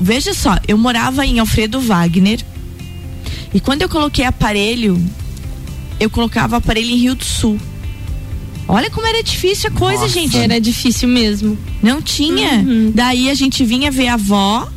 Veja 0.00 0.32
só, 0.32 0.56
eu 0.68 0.78
morava 0.78 1.26
em 1.26 1.40
Alfredo 1.40 1.80
Wagner. 1.80 2.38
E 3.52 3.60
quando 3.60 3.82
eu 3.82 3.88
coloquei 3.88 4.24
aparelho, 4.24 5.02
eu 5.98 6.10
colocava 6.10 6.56
aparelho 6.56 6.90
em 6.90 6.96
Rio 6.96 7.14
do 7.14 7.24
Sul. 7.24 7.58
Olha 8.66 8.90
como 8.90 9.06
era 9.06 9.22
difícil 9.22 9.70
a 9.70 9.72
coisa, 9.72 10.02
Nossa. 10.02 10.12
gente. 10.12 10.36
Era 10.36 10.60
difícil 10.60 11.08
mesmo. 11.08 11.58
Não 11.82 12.02
tinha. 12.02 12.58
Uhum. 12.58 12.92
Daí 12.94 13.30
a 13.30 13.34
gente 13.34 13.64
vinha 13.64 13.90
ver 13.90 14.08
a 14.08 14.14
avó 14.14 14.68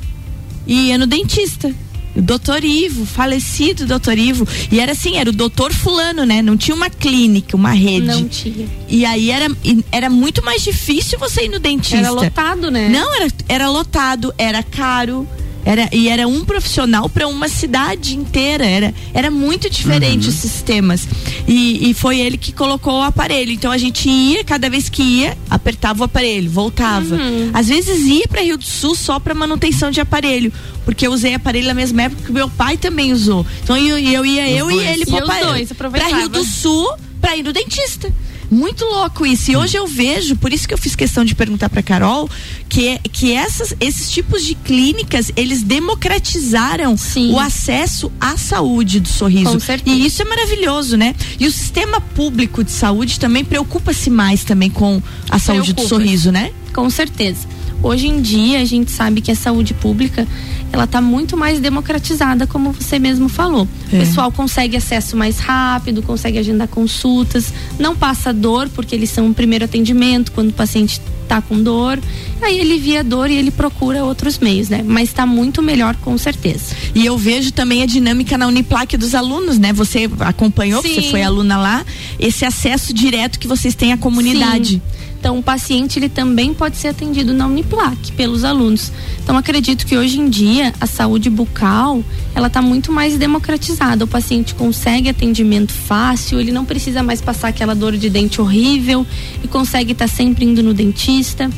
e 0.65 0.87
ia 0.87 0.97
no 0.97 1.05
dentista. 1.05 1.73
O 2.15 2.21
doutor 2.21 2.63
Ivo, 2.63 3.05
falecido 3.05 3.85
doutor 3.85 4.17
Ivo. 4.17 4.47
E 4.71 4.79
era 4.79 4.93
assim, 4.93 5.17
era 5.17 5.29
o 5.29 5.33
doutor 5.33 5.73
fulano, 5.73 6.25
né? 6.25 6.41
Não 6.41 6.57
tinha 6.57 6.75
uma 6.75 6.89
clínica, 6.89 7.55
uma 7.55 7.71
rede. 7.71 8.07
Não 8.07 8.27
tinha. 8.27 8.67
E 8.89 9.05
aí 9.05 9.29
era, 9.29 9.47
era 9.91 10.09
muito 10.09 10.43
mais 10.43 10.61
difícil 10.61 11.19
você 11.19 11.45
ir 11.45 11.49
no 11.49 11.59
dentista. 11.59 11.97
Era 11.97 12.11
lotado, 12.11 12.71
né? 12.71 12.89
Não, 12.89 13.13
era, 13.15 13.27
era 13.47 13.69
lotado, 13.69 14.33
era 14.37 14.63
caro. 14.63 15.27
Era, 15.63 15.87
e 15.91 16.07
era 16.09 16.27
um 16.27 16.43
profissional 16.43 17.07
para 17.07 17.27
uma 17.27 17.47
cidade 17.47 18.15
inteira. 18.15 18.65
Era, 18.65 18.93
era 19.13 19.29
muito 19.29 19.69
diferente 19.69 20.27
os 20.27 20.35
sistemas. 20.35 21.07
E, 21.47 21.89
e 21.89 21.93
foi 21.93 22.19
ele 22.19 22.37
que 22.37 22.51
colocou 22.51 22.99
o 22.99 23.03
aparelho. 23.03 23.51
Então 23.51 23.71
a 23.71 23.77
gente 23.77 24.09
ia, 24.09 24.43
cada 24.43 24.69
vez 24.69 24.89
que 24.89 25.01
ia, 25.03 25.37
apertava 25.49 26.01
o 26.01 26.05
aparelho, 26.05 26.49
voltava. 26.49 27.15
Uhum. 27.15 27.51
Às 27.53 27.67
vezes 27.67 28.05
ia 28.07 28.27
para 28.27 28.41
Rio 28.41 28.57
do 28.57 28.63
Sul 28.65 28.95
só 28.95 29.19
para 29.19 29.33
manutenção 29.35 29.91
de 29.91 30.01
aparelho. 30.01 30.51
Porque 30.83 31.05
eu 31.05 31.11
usei 31.13 31.35
aparelho 31.35 31.67
na 31.67 31.75
mesma 31.75 32.03
época 32.03 32.23
que 32.25 32.31
meu 32.31 32.49
pai 32.49 32.75
também 32.75 33.13
usou. 33.13 33.45
Então 33.63 33.77
eu, 33.77 33.99
eu 33.99 34.25
ia, 34.25 34.49
eu 34.49 34.69
e 34.71 34.73
dois. 34.75 34.87
ele 34.89 35.03
E 35.03 35.05
pro 35.05 35.15
os 35.17 35.21
aparelho. 35.21 35.47
dois, 35.49 35.67
Pra 35.67 35.75
aproveitava. 35.75 36.15
Rio 36.17 36.29
do 36.29 36.43
Sul, 36.43 36.89
pra 37.21 37.37
ir 37.37 37.43
no 37.43 37.53
dentista. 37.53 38.11
Muito 38.51 38.83
louco 38.83 39.25
isso. 39.25 39.49
E 39.49 39.55
hoje 39.55 39.77
eu 39.77 39.87
vejo, 39.87 40.35
por 40.35 40.51
isso 40.51 40.67
que 40.67 40.73
eu 40.73 40.77
fiz 40.77 40.93
questão 40.93 41.23
de 41.23 41.33
perguntar 41.33 41.69
para 41.69 41.81
Carol, 41.81 42.29
que 42.67 42.99
que 43.11 43.31
essas, 43.31 43.73
esses 43.79 44.11
tipos 44.11 44.43
de 44.43 44.55
clínicas, 44.55 45.31
eles 45.37 45.63
democratizaram 45.63 46.97
Sim. 46.97 47.31
o 47.31 47.39
acesso 47.39 48.11
à 48.19 48.35
saúde 48.35 48.99
do 48.99 49.07
sorriso. 49.07 49.53
Com 49.53 49.59
certeza. 49.59 49.95
E 49.95 50.05
isso 50.05 50.21
é 50.21 50.25
maravilhoso, 50.25 50.97
né? 50.97 51.15
E 51.39 51.47
o 51.47 51.51
sistema 51.51 52.01
público 52.01 52.61
de 52.61 52.71
saúde 52.71 53.17
também 53.17 53.45
preocupa-se 53.45 54.09
mais 54.09 54.43
também 54.43 54.69
com 54.69 55.01
a 55.29 55.39
saúde 55.39 55.71
do 55.71 55.87
sorriso, 55.87 56.29
né? 56.29 56.51
Com 56.73 56.89
certeza. 56.89 57.47
Hoje 57.83 58.07
em 58.07 58.21
dia 58.21 58.61
a 58.61 58.65
gente 58.65 58.91
sabe 58.91 59.21
que 59.21 59.31
a 59.31 59.35
saúde 59.35 59.73
pública 59.73 60.27
ela 60.71 60.85
está 60.85 61.01
muito 61.01 61.35
mais 61.35 61.59
democratizada, 61.59 62.47
como 62.47 62.71
você 62.71 62.97
mesmo 62.97 63.27
falou. 63.27 63.67
É. 63.91 63.97
O 63.97 63.99
pessoal 63.99 64.31
consegue 64.31 64.77
acesso 64.77 65.17
mais 65.17 65.39
rápido, 65.39 66.01
consegue 66.01 66.37
agendar 66.37 66.67
consultas, 66.67 67.53
não 67.77 67.95
passa 67.95 68.31
dor 68.31 68.69
porque 68.69 68.95
eles 68.95 69.09
são 69.09 69.27
um 69.27 69.33
primeiro 69.33 69.65
atendimento 69.65 70.31
quando 70.31 70.49
o 70.49 70.53
paciente 70.53 71.01
está 71.23 71.41
com 71.41 71.61
dor. 71.61 71.99
Aí 72.41 72.59
ele 72.59 72.77
via 72.77 73.03
dor 73.03 73.29
e 73.29 73.35
ele 73.35 73.51
procura 73.51 74.03
outros 74.03 74.37
meios, 74.39 74.67
né? 74.67 74.83
Mas 74.85 75.09
está 75.09 75.25
muito 75.25 75.61
melhor 75.61 75.95
com 75.97 76.17
certeza. 76.17 76.75
E 76.93 77.05
eu 77.05 77.17
vejo 77.17 77.51
também 77.51 77.83
a 77.83 77.85
dinâmica 77.85 78.37
na 78.37 78.47
Uniplac 78.47 78.97
dos 78.97 79.15
alunos, 79.15 79.57
né? 79.57 79.71
Você 79.73 80.09
acompanhou, 80.19 80.81
Sim. 80.81 80.95
você 80.95 81.01
foi 81.03 81.21
aluna 81.21 81.57
lá, 81.57 81.85
esse 82.19 82.43
acesso 82.43 82.93
direto 82.93 83.39
que 83.39 83.47
vocês 83.47 83.75
têm 83.75 83.93
à 83.93 83.97
comunidade. 83.97 84.81
Então, 85.21 85.37
o 85.37 85.43
paciente 85.43 85.99
ele 85.99 86.09
também 86.09 86.51
pode 86.51 86.77
ser 86.77 86.87
atendido 86.87 87.31
na 87.31 87.45
Uniplac 87.45 88.11
pelos 88.13 88.43
alunos. 88.43 88.91
Então, 89.23 89.37
acredito 89.37 89.85
que 89.85 89.95
hoje 89.95 90.19
em 90.19 90.27
dia 90.27 90.73
a 90.81 90.87
saúde 90.87 91.29
bucal 91.29 92.03
ela 92.33 92.47
está 92.47 92.59
muito 92.59 92.91
mais 92.91 93.19
democratizada. 93.19 94.03
O 94.03 94.07
paciente 94.07 94.55
consegue 94.55 95.09
atendimento 95.09 95.73
fácil, 95.73 96.39
ele 96.39 96.51
não 96.51 96.65
precisa 96.65 97.03
mais 97.03 97.21
passar 97.21 97.49
aquela 97.49 97.75
dor 97.75 97.95
de 97.97 98.09
dente 98.09 98.41
horrível 98.41 99.05
e 99.43 99.47
consegue 99.47 99.91
estar 99.91 100.07
sempre 100.07 100.43
indo 100.43 100.63
no 100.63 100.73
dentista. 100.73 101.51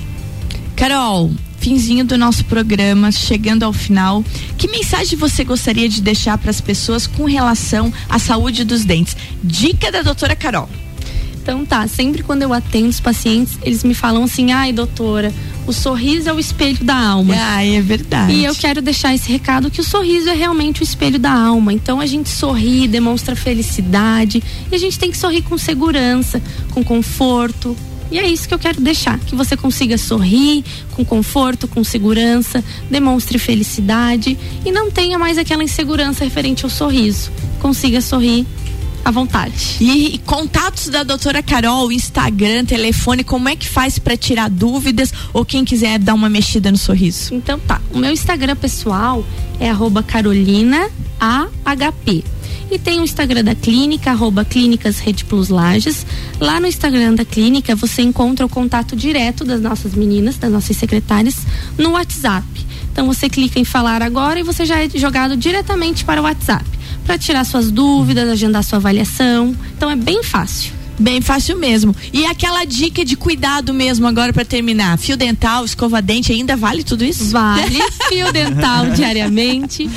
Carol, 0.76 1.32
finzinho 1.58 2.04
do 2.04 2.18
nosso 2.18 2.44
programa, 2.44 3.14
chegando 3.14 3.64
ao 3.64 3.72
final, 3.72 4.26
que 4.58 4.68
mensagem 4.68 5.18
você 5.18 5.46
gostaria 5.46 5.88
de 5.88 6.02
deixar 6.02 6.38
para 6.38 6.50
as 6.50 6.60
pessoas 6.60 7.08
com 7.08 7.24
relação 7.24 7.94
à 8.10 8.20
saúde 8.20 8.66
dos 8.66 8.84
dentes? 8.84 9.16
Dica 9.42 9.90
da 9.90 10.02
doutora 10.02 10.36
Carol. 10.36 10.68
Então 11.44 11.66
tá, 11.66 11.86
sempre 11.90 12.24
quando 12.24 12.42
eu 12.42 12.54
atendo 12.54 12.88
os 12.88 13.02
pacientes, 13.02 13.60
eles 13.64 13.84
me 13.84 13.94
falam 13.94 14.24
assim: 14.24 14.54
"Ai, 14.54 14.72
doutora, 14.72 15.34
o 15.68 15.74
sorriso 15.74 16.30
é 16.30 16.34
o 16.34 16.40
espelho 16.40 16.82
da 16.86 16.96
alma". 16.96 17.36
Ah, 17.38 17.66
é 17.66 17.82
verdade. 17.82 18.32
E 18.32 18.46
eu 18.46 18.56
quero 18.56 18.82
deixar 18.82 19.14
esse 19.14 19.30
recado 19.30 19.70
que 19.70 19.82
o 19.82 19.84
sorriso 19.84 20.30
é 20.30 20.34
realmente 20.34 20.82
o 20.82 20.86
espelho 20.86 21.20
da 21.20 21.34
alma. 21.34 21.74
Então 21.74 22.00
a 22.00 22.06
gente 22.06 22.30
sorri, 22.30 22.88
demonstra 22.88 23.36
felicidade 23.36 24.42
e 24.72 24.74
a 24.74 24.78
gente 24.78 24.98
tem 24.98 25.12
que 25.12 25.18
sorrir 25.18 25.42
com 25.42 25.58
segurança, 25.58 26.42
com 26.72 26.82
conforto. 26.82 27.76
E 28.10 28.18
é 28.18 28.26
isso 28.26 28.48
que 28.48 28.54
eu 28.54 28.60
quero 28.60 28.80
deixar, 28.80 29.20
que 29.20 29.36
você 29.36 29.58
consiga 29.58 29.98
sorrir 29.98 30.64
com 30.92 31.04
conforto, 31.04 31.68
com 31.68 31.84
segurança, 31.84 32.64
demonstre 32.90 33.38
felicidade 33.38 34.38
e 34.66 34.72
não 34.72 34.90
tenha 34.90 35.20
mais 35.20 35.38
aquela 35.38 35.64
insegurança 35.64 36.24
referente 36.24 36.64
ao 36.64 36.70
sorriso. 36.70 37.32
Consiga 37.60 38.00
sorrir 38.00 38.46
à 39.04 39.12
vontade. 39.12 39.78
E, 39.80 40.16
e 40.16 40.18
contatos 40.20 40.90
da 40.90 41.04
doutora 41.04 41.44
Carol, 41.44 41.92
Instagram, 41.92 42.66
telefone, 42.66 43.24
como 43.24 43.50
é 43.50 43.56
que 43.56 43.68
faz 43.68 44.00
para 44.00 44.16
tirar 44.16 44.50
dúvidas 44.50 45.14
ou 45.34 45.44
quem 45.44 45.66
quiser 45.66 46.00
dar 46.00 46.14
uma 46.14 46.30
mexida 46.30 46.72
no 46.72 46.78
sorriso? 46.78 47.34
Então 47.34 47.60
tá, 47.60 47.82
o 47.92 47.98
meu 47.98 48.12
Instagram 48.12 48.56
pessoal 48.56 49.26
é 49.60 49.70
arroba 49.70 50.02
Carolina 50.02 50.90
AHP. 51.20 52.24
E 52.72 52.80
tem 52.80 53.00
o 53.00 53.04
Instagram 53.04 53.44
da 53.44 53.54
clínica, 53.54 54.12
arroba 54.12 54.44
Clínicas 54.44 54.98
Rede 54.98 55.26
Plus 55.26 55.50
Lages. 55.50 56.08
Lá 56.40 56.60
no 56.60 56.66
Instagram 56.66 57.14
da 57.14 57.24
clínica 57.24 57.76
você 57.76 58.02
encontra 58.02 58.46
o 58.46 58.50
contato 58.50 58.96
direto 58.96 59.44
das 59.44 59.62
nossas 59.62 59.94
meninas, 59.94 60.38
das 60.38 60.52
nossas 60.52 60.76
secretárias, 60.76 61.36
no 61.78 61.92
WhatsApp. 61.92 62.48
Então 62.92 63.06
você 63.06 63.30
clica 63.30 63.60
em 63.60 63.64
falar 63.64 64.02
agora 64.02 64.40
e 64.40 64.44
você 64.44 64.66
já 64.66 64.84
é 64.84 64.90
jogado 64.90 65.38
diretamente 65.38 66.04
para 66.04 66.22
o 66.22 66.24
WhatsApp. 66.24 66.66
Para 67.06 67.18
tirar 67.18 67.46
suas 67.46 67.70
dúvidas, 67.70 68.30
agendar 68.30 68.64
sua 68.64 68.78
avaliação. 68.78 69.56
Então 69.76 69.90
é 69.90 69.96
bem 69.96 70.24
fácil. 70.24 70.84
Bem 71.00 71.22
fácil 71.22 71.58
mesmo. 71.58 71.96
E 72.12 72.26
aquela 72.26 72.64
dica 72.66 73.04
de 73.04 73.16
cuidado 73.16 73.74
mesmo 73.74 74.06
agora 74.08 74.32
para 74.32 74.46
terminar, 74.46 74.98
fio 74.98 75.18
dental, 75.18 75.66
escova 75.66 76.02
dente, 76.02 76.32
ainda 76.32 76.56
vale 76.56 76.84
tudo 76.84 77.04
isso? 77.04 77.32
Vale 77.32 77.80
fio 78.08 78.32
dental 78.32 78.90
diariamente. 78.92 79.90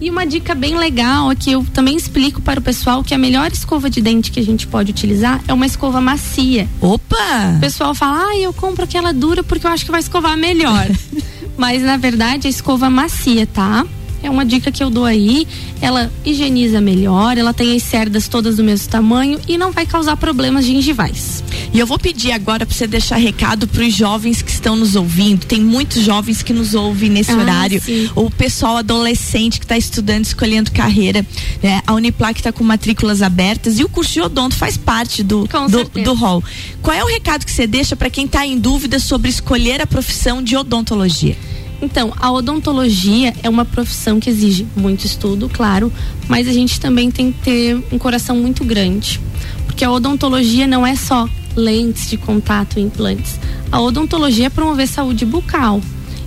E 0.00 0.10
uma 0.10 0.26
dica 0.26 0.54
bem 0.54 0.76
legal 0.76 1.32
é 1.32 1.34
que 1.34 1.50
eu 1.52 1.64
também 1.72 1.96
explico 1.96 2.40
para 2.42 2.60
o 2.60 2.62
pessoal 2.62 3.02
que 3.02 3.14
a 3.14 3.18
melhor 3.18 3.50
escova 3.50 3.88
de 3.88 4.00
dente 4.00 4.30
que 4.30 4.40
a 4.40 4.44
gente 4.44 4.66
pode 4.66 4.90
utilizar 4.90 5.42
é 5.48 5.52
uma 5.54 5.66
escova 5.66 6.00
macia. 6.00 6.68
Opa! 6.80 7.54
O 7.56 7.60
pessoal 7.60 7.94
fala: 7.94 8.26
"Ah, 8.28 8.36
eu 8.36 8.52
compro 8.52 8.84
aquela 8.84 9.12
dura 9.12 9.42
porque 9.42 9.66
eu 9.66 9.70
acho 9.70 9.84
que 9.84 9.90
vai 9.90 10.00
escovar 10.00 10.36
melhor". 10.36 10.86
Mas 11.56 11.82
na 11.82 11.96
verdade 11.96 12.46
a 12.46 12.50
escova 12.50 12.90
macia, 12.90 13.46
tá? 13.46 13.86
É 14.22 14.30
uma 14.30 14.44
dica 14.46 14.70
que 14.70 14.82
eu 14.82 14.88
dou 14.88 15.04
aí. 15.04 15.46
Ela 15.80 16.10
higieniza 16.24 16.80
melhor, 16.80 17.36
ela 17.36 17.52
tem 17.52 17.74
as 17.74 17.82
cerdas 17.82 18.28
todas 18.28 18.56
do 18.56 18.62
mesmo 18.64 18.88
tamanho 18.88 19.40
e 19.48 19.58
não 19.58 19.72
vai 19.72 19.84
causar 19.84 20.16
problemas 20.16 20.64
gengivais. 20.64 21.42
E 21.74 21.78
eu 21.78 21.86
vou 21.86 21.98
pedir 21.98 22.30
agora 22.32 22.64
para 22.64 22.74
você 22.74 22.86
deixar 22.86 23.16
recado 23.16 23.66
para 23.66 23.82
os 23.82 23.92
jovens 23.94 24.40
que 24.40 24.50
estão 24.50 24.76
nos 24.76 24.94
ouvindo. 24.94 25.44
Tem 25.46 25.60
muitos 25.60 26.02
jovens 26.04 26.42
que 26.42 26.52
nos 26.52 26.74
ouvem 26.74 27.10
nesse 27.10 27.32
Ah, 27.32 27.36
horário. 27.38 27.80
sim. 27.82 28.08
O 28.14 28.30
pessoal 28.30 28.76
adolescente 28.76 29.58
que 29.58 29.64
está 29.64 29.76
estudando, 29.76 30.24
escolhendo 30.24 30.70
carreira. 30.70 31.26
né? 31.62 31.82
A 31.86 31.94
Uniplac 31.94 32.38
está 32.38 32.52
com 32.52 32.62
matrículas 32.62 33.22
abertas 33.22 33.78
e 33.78 33.84
o 33.84 33.88
curso 33.88 34.12
de 34.12 34.20
odonto 34.20 34.54
faz 34.54 34.76
parte 34.76 35.22
do, 35.22 35.48
Com 35.50 35.66
do, 35.66 35.78
certeza. 35.78 36.04
do 36.04 36.14
hall. 36.14 36.42
Qual 36.80 36.96
é 36.96 37.02
o 37.02 37.06
recado 37.08 37.44
que 37.44 37.50
você 37.50 37.66
deixa 37.66 37.96
para 37.96 38.08
quem 38.10 38.26
está 38.26 38.46
em 38.46 38.58
dúvida 38.58 38.98
sobre 38.98 39.28
escolher 39.30 39.80
a 39.80 39.86
profissão 39.86 40.42
de 40.42 40.56
odontologia? 40.56 41.36
Então, 41.82 42.12
a 42.16 42.30
odontologia 42.30 43.34
é 43.42 43.48
uma 43.48 43.64
profissão 43.64 44.20
que 44.20 44.30
exige 44.30 44.64
muito 44.76 45.04
estudo, 45.04 45.48
claro, 45.48 45.92
mas 46.28 46.46
a 46.46 46.52
gente 46.52 46.78
também 46.78 47.10
tem 47.10 47.32
que 47.32 47.40
ter 47.40 47.84
um 47.90 47.98
coração 47.98 48.36
muito 48.36 48.64
grande. 48.64 49.20
Porque 49.66 49.84
a 49.84 49.90
odontologia 49.90 50.68
não 50.68 50.86
é 50.86 50.94
só 50.94 51.28
lentes 51.56 52.08
de 52.08 52.16
contato 52.16 52.78
e 52.78 52.82
implantes. 52.82 53.38
A 53.70 53.80
odontologia 53.80 54.46
é 54.46 54.48
promover 54.48 54.86
saúde 54.86 55.26
bucal. 55.26 55.80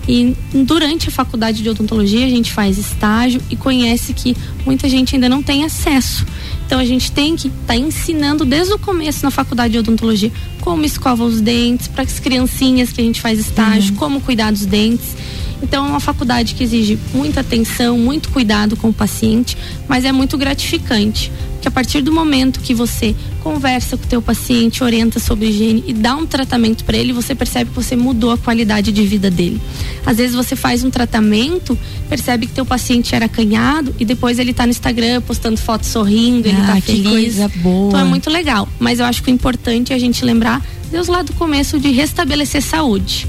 E 0.07 0.35
durante 0.53 1.07
a 1.07 1.11
faculdade 1.11 1.63
de 1.63 1.69
odontologia 1.69 2.25
a 2.25 2.29
gente 2.29 2.51
faz 2.51 2.77
estágio 2.77 3.41
e 3.49 3.55
conhece 3.55 4.13
que 4.13 4.35
muita 4.63 4.87
gente 4.87 5.15
ainda 5.15 5.29
não 5.29 5.41
tem 5.41 5.63
acesso. 5.63 6.25
Então 6.65 6.79
a 6.79 6.85
gente 6.85 7.11
tem 7.11 7.35
que 7.35 7.47
estar 7.47 7.67
tá 7.67 7.75
ensinando 7.75 8.45
desde 8.45 8.73
o 8.73 8.77
começo 8.77 9.23
na 9.23 9.31
faculdade 9.31 9.71
de 9.71 9.79
odontologia 9.79 10.31
como 10.65 10.83
escova 10.83 11.23
os 11.23 11.39
dentes 11.39 11.87
para 11.87 12.03
as 12.03 12.19
criancinhas 12.19 12.91
que 12.91 12.99
a 12.99 13.03
gente 13.03 13.21
faz 13.21 13.37
estágio, 13.39 13.93
como 13.93 14.19
cuidar 14.19 14.51
dos 14.51 14.65
dentes. 14.65 15.15
Então 15.61 15.85
é 15.85 15.89
uma 15.89 15.99
faculdade 15.99 16.53
que 16.55 16.63
exige 16.63 16.99
muita 17.13 17.39
atenção, 17.41 17.97
muito 17.97 18.29
cuidado 18.29 18.75
com 18.75 18.89
o 18.89 18.93
paciente, 18.93 19.55
mas 19.87 20.03
é 20.03 20.11
muito 20.11 20.37
gratificante. 20.37 21.31
Porque 21.53 21.67
a 21.69 21.71
partir 21.71 22.01
do 22.01 22.11
momento 22.11 22.59
que 22.59 22.73
você 22.73 23.15
conversa 23.41 23.95
com 23.97 24.03
o 24.03 24.07
teu 24.07 24.21
paciente, 24.21 24.83
orienta 24.83 25.19
sobre 25.19 25.47
higiene 25.47 25.83
e 25.87 25.93
dá 25.93 26.15
um 26.15 26.25
tratamento 26.25 26.83
para 26.83 26.97
ele, 26.97 27.13
você 27.13 27.33
percebe 27.33 27.69
que 27.71 27.75
você 27.75 27.95
mudou 27.95 28.31
a 28.31 28.37
qualidade 28.37 28.91
de 28.91 29.03
vida 29.05 29.31
dele. 29.31 29.59
Às 30.05 30.17
vezes 30.17 30.35
você 30.35 30.55
faz 30.55 30.83
um 30.83 30.89
tratamento, 30.91 31.77
percebe 32.09 32.45
que 32.47 32.53
teu 32.53 32.65
paciente 32.65 33.15
era 33.15 33.25
acanhado 33.25 33.95
e 33.99 34.05
depois 34.05 34.37
ele 34.37 34.53
tá 34.53 34.65
no 34.65 34.71
Instagram 34.71 35.21
postando 35.21 35.57
foto 35.57 35.85
sorrindo, 35.85 36.47
ele 36.47 36.57
Ah, 36.61 36.67
tá 36.67 36.75
que 36.75 36.81
feliz. 36.81 37.07
coisa 37.09 37.47
boa. 37.55 37.87
Então 37.87 37.99
é 38.01 38.03
muito 38.03 38.29
legal. 38.29 38.67
Mas 38.79 38.99
eu 38.99 39.05
acho 39.05 39.23
que 39.23 39.31
o 39.31 39.33
importante 39.33 39.93
é 39.93 39.95
a 39.95 39.99
gente 39.99 40.23
lembrar 40.25 40.54
Deus 40.91 41.07
lá 41.07 41.21
do 41.21 41.33
começo 41.33 41.79
de 41.79 41.91
restabelecer 41.91 42.61
saúde. 42.61 43.27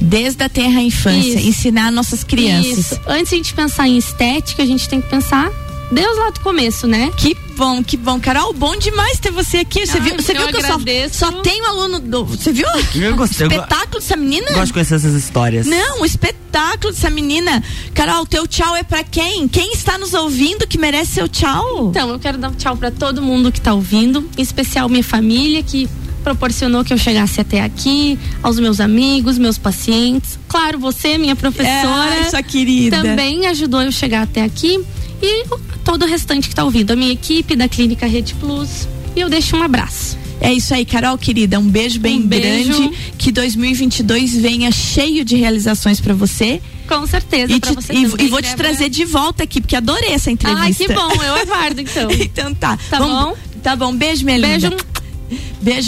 Desde 0.00 0.42
a 0.44 0.48
terra 0.48 0.82
infância, 0.82 1.38
Isso. 1.38 1.48
ensinar 1.48 1.90
nossas 1.90 2.22
crianças. 2.22 2.92
Isso. 2.92 3.00
Antes 3.06 3.30
de 3.30 3.34
a 3.34 3.38
gente 3.38 3.54
pensar 3.54 3.88
em 3.88 3.96
estética, 3.96 4.62
a 4.62 4.66
gente 4.66 4.88
tem 4.88 5.00
que 5.00 5.08
pensar 5.08 5.50
Deus 5.90 6.18
lá 6.18 6.30
do 6.30 6.40
começo, 6.40 6.86
né? 6.86 7.12
Que 7.16 7.36
bom, 7.56 7.82
que 7.82 7.96
bom. 7.96 8.18
Carol, 8.18 8.52
bom 8.52 8.76
demais 8.76 9.20
ter 9.20 9.30
você 9.30 9.58
aqui. 9.58 9.86
Você 9.86 9.98
Ai, 9.98 10.00
viu, 10.00 10.16
você 10.16 10.32
eu 10.32 10.38
viu 10.38 10.48
que 10.48 10.56
eu 10.56 10.60
só, 10.60 10.72
agradeço. 10.74 11.18
só 11.18 11.32
tenho 11.42 11.64
aluno 11.64 12.00
do. 12.00 12.24
Você 12.24 12.52
viu? 12.52 12.66
Eu 12.94 13.14
gostei, 13.14 13.46
espetáculo 13.46 14.00
dessa 14.00 14.16
menina? 14.16 14.50
Gosto 14.50 14.66
de 14.66 14.72
conhecer 14.72 14.94
essas 14.96 15.14
histórias. 15.14 15.66
Não, 15.66 16.00
o 16.00 16.04
espetáculo 16.04 16.92
dessa 16.92 17.08
menina. 17.08 17.62
Carol, 17.94 18.26
teu 18.26 18.46
tchau 18.48 18.74
é 18.74 18.82
pra 18.82 19.04
quem? 19.04 19.46
Quem 19.46 19.72
está 19.72 19.96
nos 19.96 20.12
ouvindo 20.12 20.66
que 20.66 20.76
merece 20.76 21.12
seu 21.12 21.28
tchau? 21.28 21.88
Então, 21.90 22.10
eu 22.10 22.18
quero 22.18 22.36
dar 22.36 22.48
um 22.48 22.54
tchau 22.54 22.76
pra 22.76 22.90
todo 22.90 23.22
mundo 23.22 23.52
que 23.52 23.60
tá 23.60 23.72
ouvindo, 23.72 24.28
em 24.36 24.42
especial 24.42 24.88
minha 24.88 25.04
família 25.04 25.62
que 25.62 25.88
proporcionou 26.30 26.82
que 26.84 26.92
eu 26.92 26.98
chegasse 26.98 27.40
até 27.40 27.62
aqui, 27.62 28.18
aos 28.42 28.58
meus 28.58 28.80
amigos, 28.80 29.38
meus 29.38 29.56
pacientes. 29.58 30.36
Claro, 30.48 30.76
você, 30.76 31.16
minha 31.16 31.36
professora, 31.36 32.16
Ai, 32.20 32.28
sua 32.28 32.42
querida. 32.42 33.00
também 33.00 33.46
ajudou 33.46 33.80
eu 33.80 33.92
chegar 33.92 34.22
até 34.22 34.42
aqui 34.42 34.80
e 35.22 35.44
todo 35.84 36.02
o 36.04 36.08
restante 36.08 36.48
que 36.48 36.54
tá 36.54 36.64
ouvindo, 36.64 36.90
a 36.90 36.96
minha 36.96 37.12
equipe 37.12 37.54
da 37.54 37.68
Clínica 37.68 38.06
Rede 38.08 38.34
Plus. 38.34 38.88
E 39.14 39.20
eu 39.20 39.28
deixo 39.28 39.54
um 39.56 39.62
abraço. 39.62 40.18
É 40.40 40.52
isso 40.52 40.74
aí, 40.74 40.84
Carol, 40.84 41.16
querida. 41.16 41.60
Um 41.60 41.68
beijo 41.68 42.00
bem 42.00 42.18
Um 42.18 42.26
beijo. 42.26 42.72
grande. 42.76 42.96
Que 43.16 43.30
2022 43.30 44.34
venha 44.36 44.72
cheio 44.72 45.24
de 45.24 45.36
realizações 45.36 46.00
pra 46.00 46.12
você. 46.12 46.60
Com 46.88 47.06
certeza, 47.06 47.52
E, 47.52 47.60
pra 47.60 47.70
te- 47.70 47.74
você 47.76 47.92
e- 47.92 48.08
também, 48.08 48.26
e 48.26 48.28
vou 48.28 48.42
te 48.42 48.50
Débora. 48.50 48.56
trazer 48.56 48.88
de 48.88 49.04
volta 49.04 49.44
aqui, 49.44 49.60
porque 49.60 49.76
adorei 49.76 50.10
essa 50.10 50.30
entrevista. 50.30 50.64
Ai, 50.64 50.74
que 50.74 50.92
bom, 50.92 51.22
eu 51.22 51.34
aguardo 51.36 51.80
então. 51.86 52.10
então 52.10 52.52
tá. 52.52 52.76
Tá 52.90 52.98
Vamos- 52.98 53.14
bom? 53.28 53.36
Tá 53.62 53.74
bom. 53.76 53.92
Beijo, 53.94 54.24
minha 54.24 54.38
Beijo. 54.40 54.54
linda. 54.68 54.70
Beijo, 54.70 54.84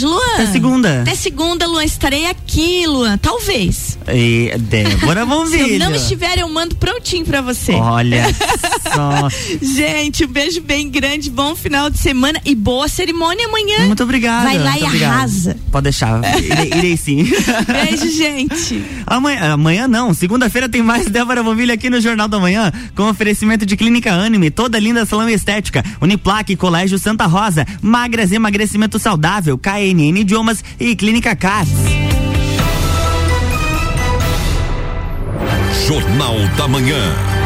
Luan. 0.01 0.33
Até 0.33 0.45
segunda. 0.47 1.01
Até 1.01 1.15
segunda, 1.15 1.65
Luan. 1.67 1.83
Estarei 1.85 2.25
aqui, 2.25 2.85
Luan. 2.85 3.17
Talvez. 3.17 3.97
E 4.07 4.51
Débora 4.59 5.25
Bombilho. 5.25 5.65
Se 5.65 5.73
eu 5.73 5.79
não 5.79 5.95
estiver, 5.95 6.37
eu 6.39 6.49
mando 6.49 6.75
prontinho 6.75 7.25
pra 7.25 7.41
você. 7.41 7.71
Olha 7.73 8.25
só. 8.93 9.29
Gente, 9.61 10.25
um 10.25 10.27
beijo 10.27 10.61
bem 10.61 10.89
grande, 10.89 11.29
bom 11.29 11.55
final 11.55 11.89
de 11.89 11.97
semana 11.97 12.39
e 12.45 12.53
boa 12.55 12.87
cerimônia 12.87 13.45
amanhã. 13.47 13.85
Muito 13.85 14.03
obrigado. 14.03 14.43
Vai 14.43 14.57
lá 14.57 14.71
muito 14.71 14.83
e 14.83 14.87
obrigado. 14.87 15.11
arrasa. 15.13 15.57
Pode 15.71 15.83
deixar. 15.83 16.21
Irei, 16.43 16.71
irei 16.77 16.97
sim. 16.97 17.23
Beijo, 17.67 18.11
gente. 18.11 18.83
Amanhã, 19.05 19.53
amanhã 19.53 19.87
não, 19.87 20.13
segunda-feira 20.13 20.67
tem 20.67 20.81
mais 20.81 21.07
Débora 21.07 21.41
Bombilho 21.43 21.73
aqui 21.73 21.89
no 21.89 22.01
Jornal 22.01 22.27
da 22.27 22.39
Manhã, 22.39 22.71
com 22.95 23.03
oferecimento 23.09 23.65
de 23.65 23.77
Clínica 23.77 24.11
Anime, 24.13 24.49
toda 24.51 24.79
linda 24.79 25.05
salão 25.05 25.29
estética, 25.29 25.83
Uniplaque, 26.01 26.55
Colégio 26.55 26.97
Santa 26.99 27.25
Rosa, 27.25 27.65
Magras 27.81 28.31
Emagrecimento 28.31 28.99
Saudável, 28.99 29.57
KNN 29.69 30.17
Idiomas 30.17 30.63
e 30.79 30.95
Clínica 30.95 31.35
Cats. 31.35 31.69
Jornal 35.85 36.39
da 36.57 36.67
Manhã. 36.67 37.38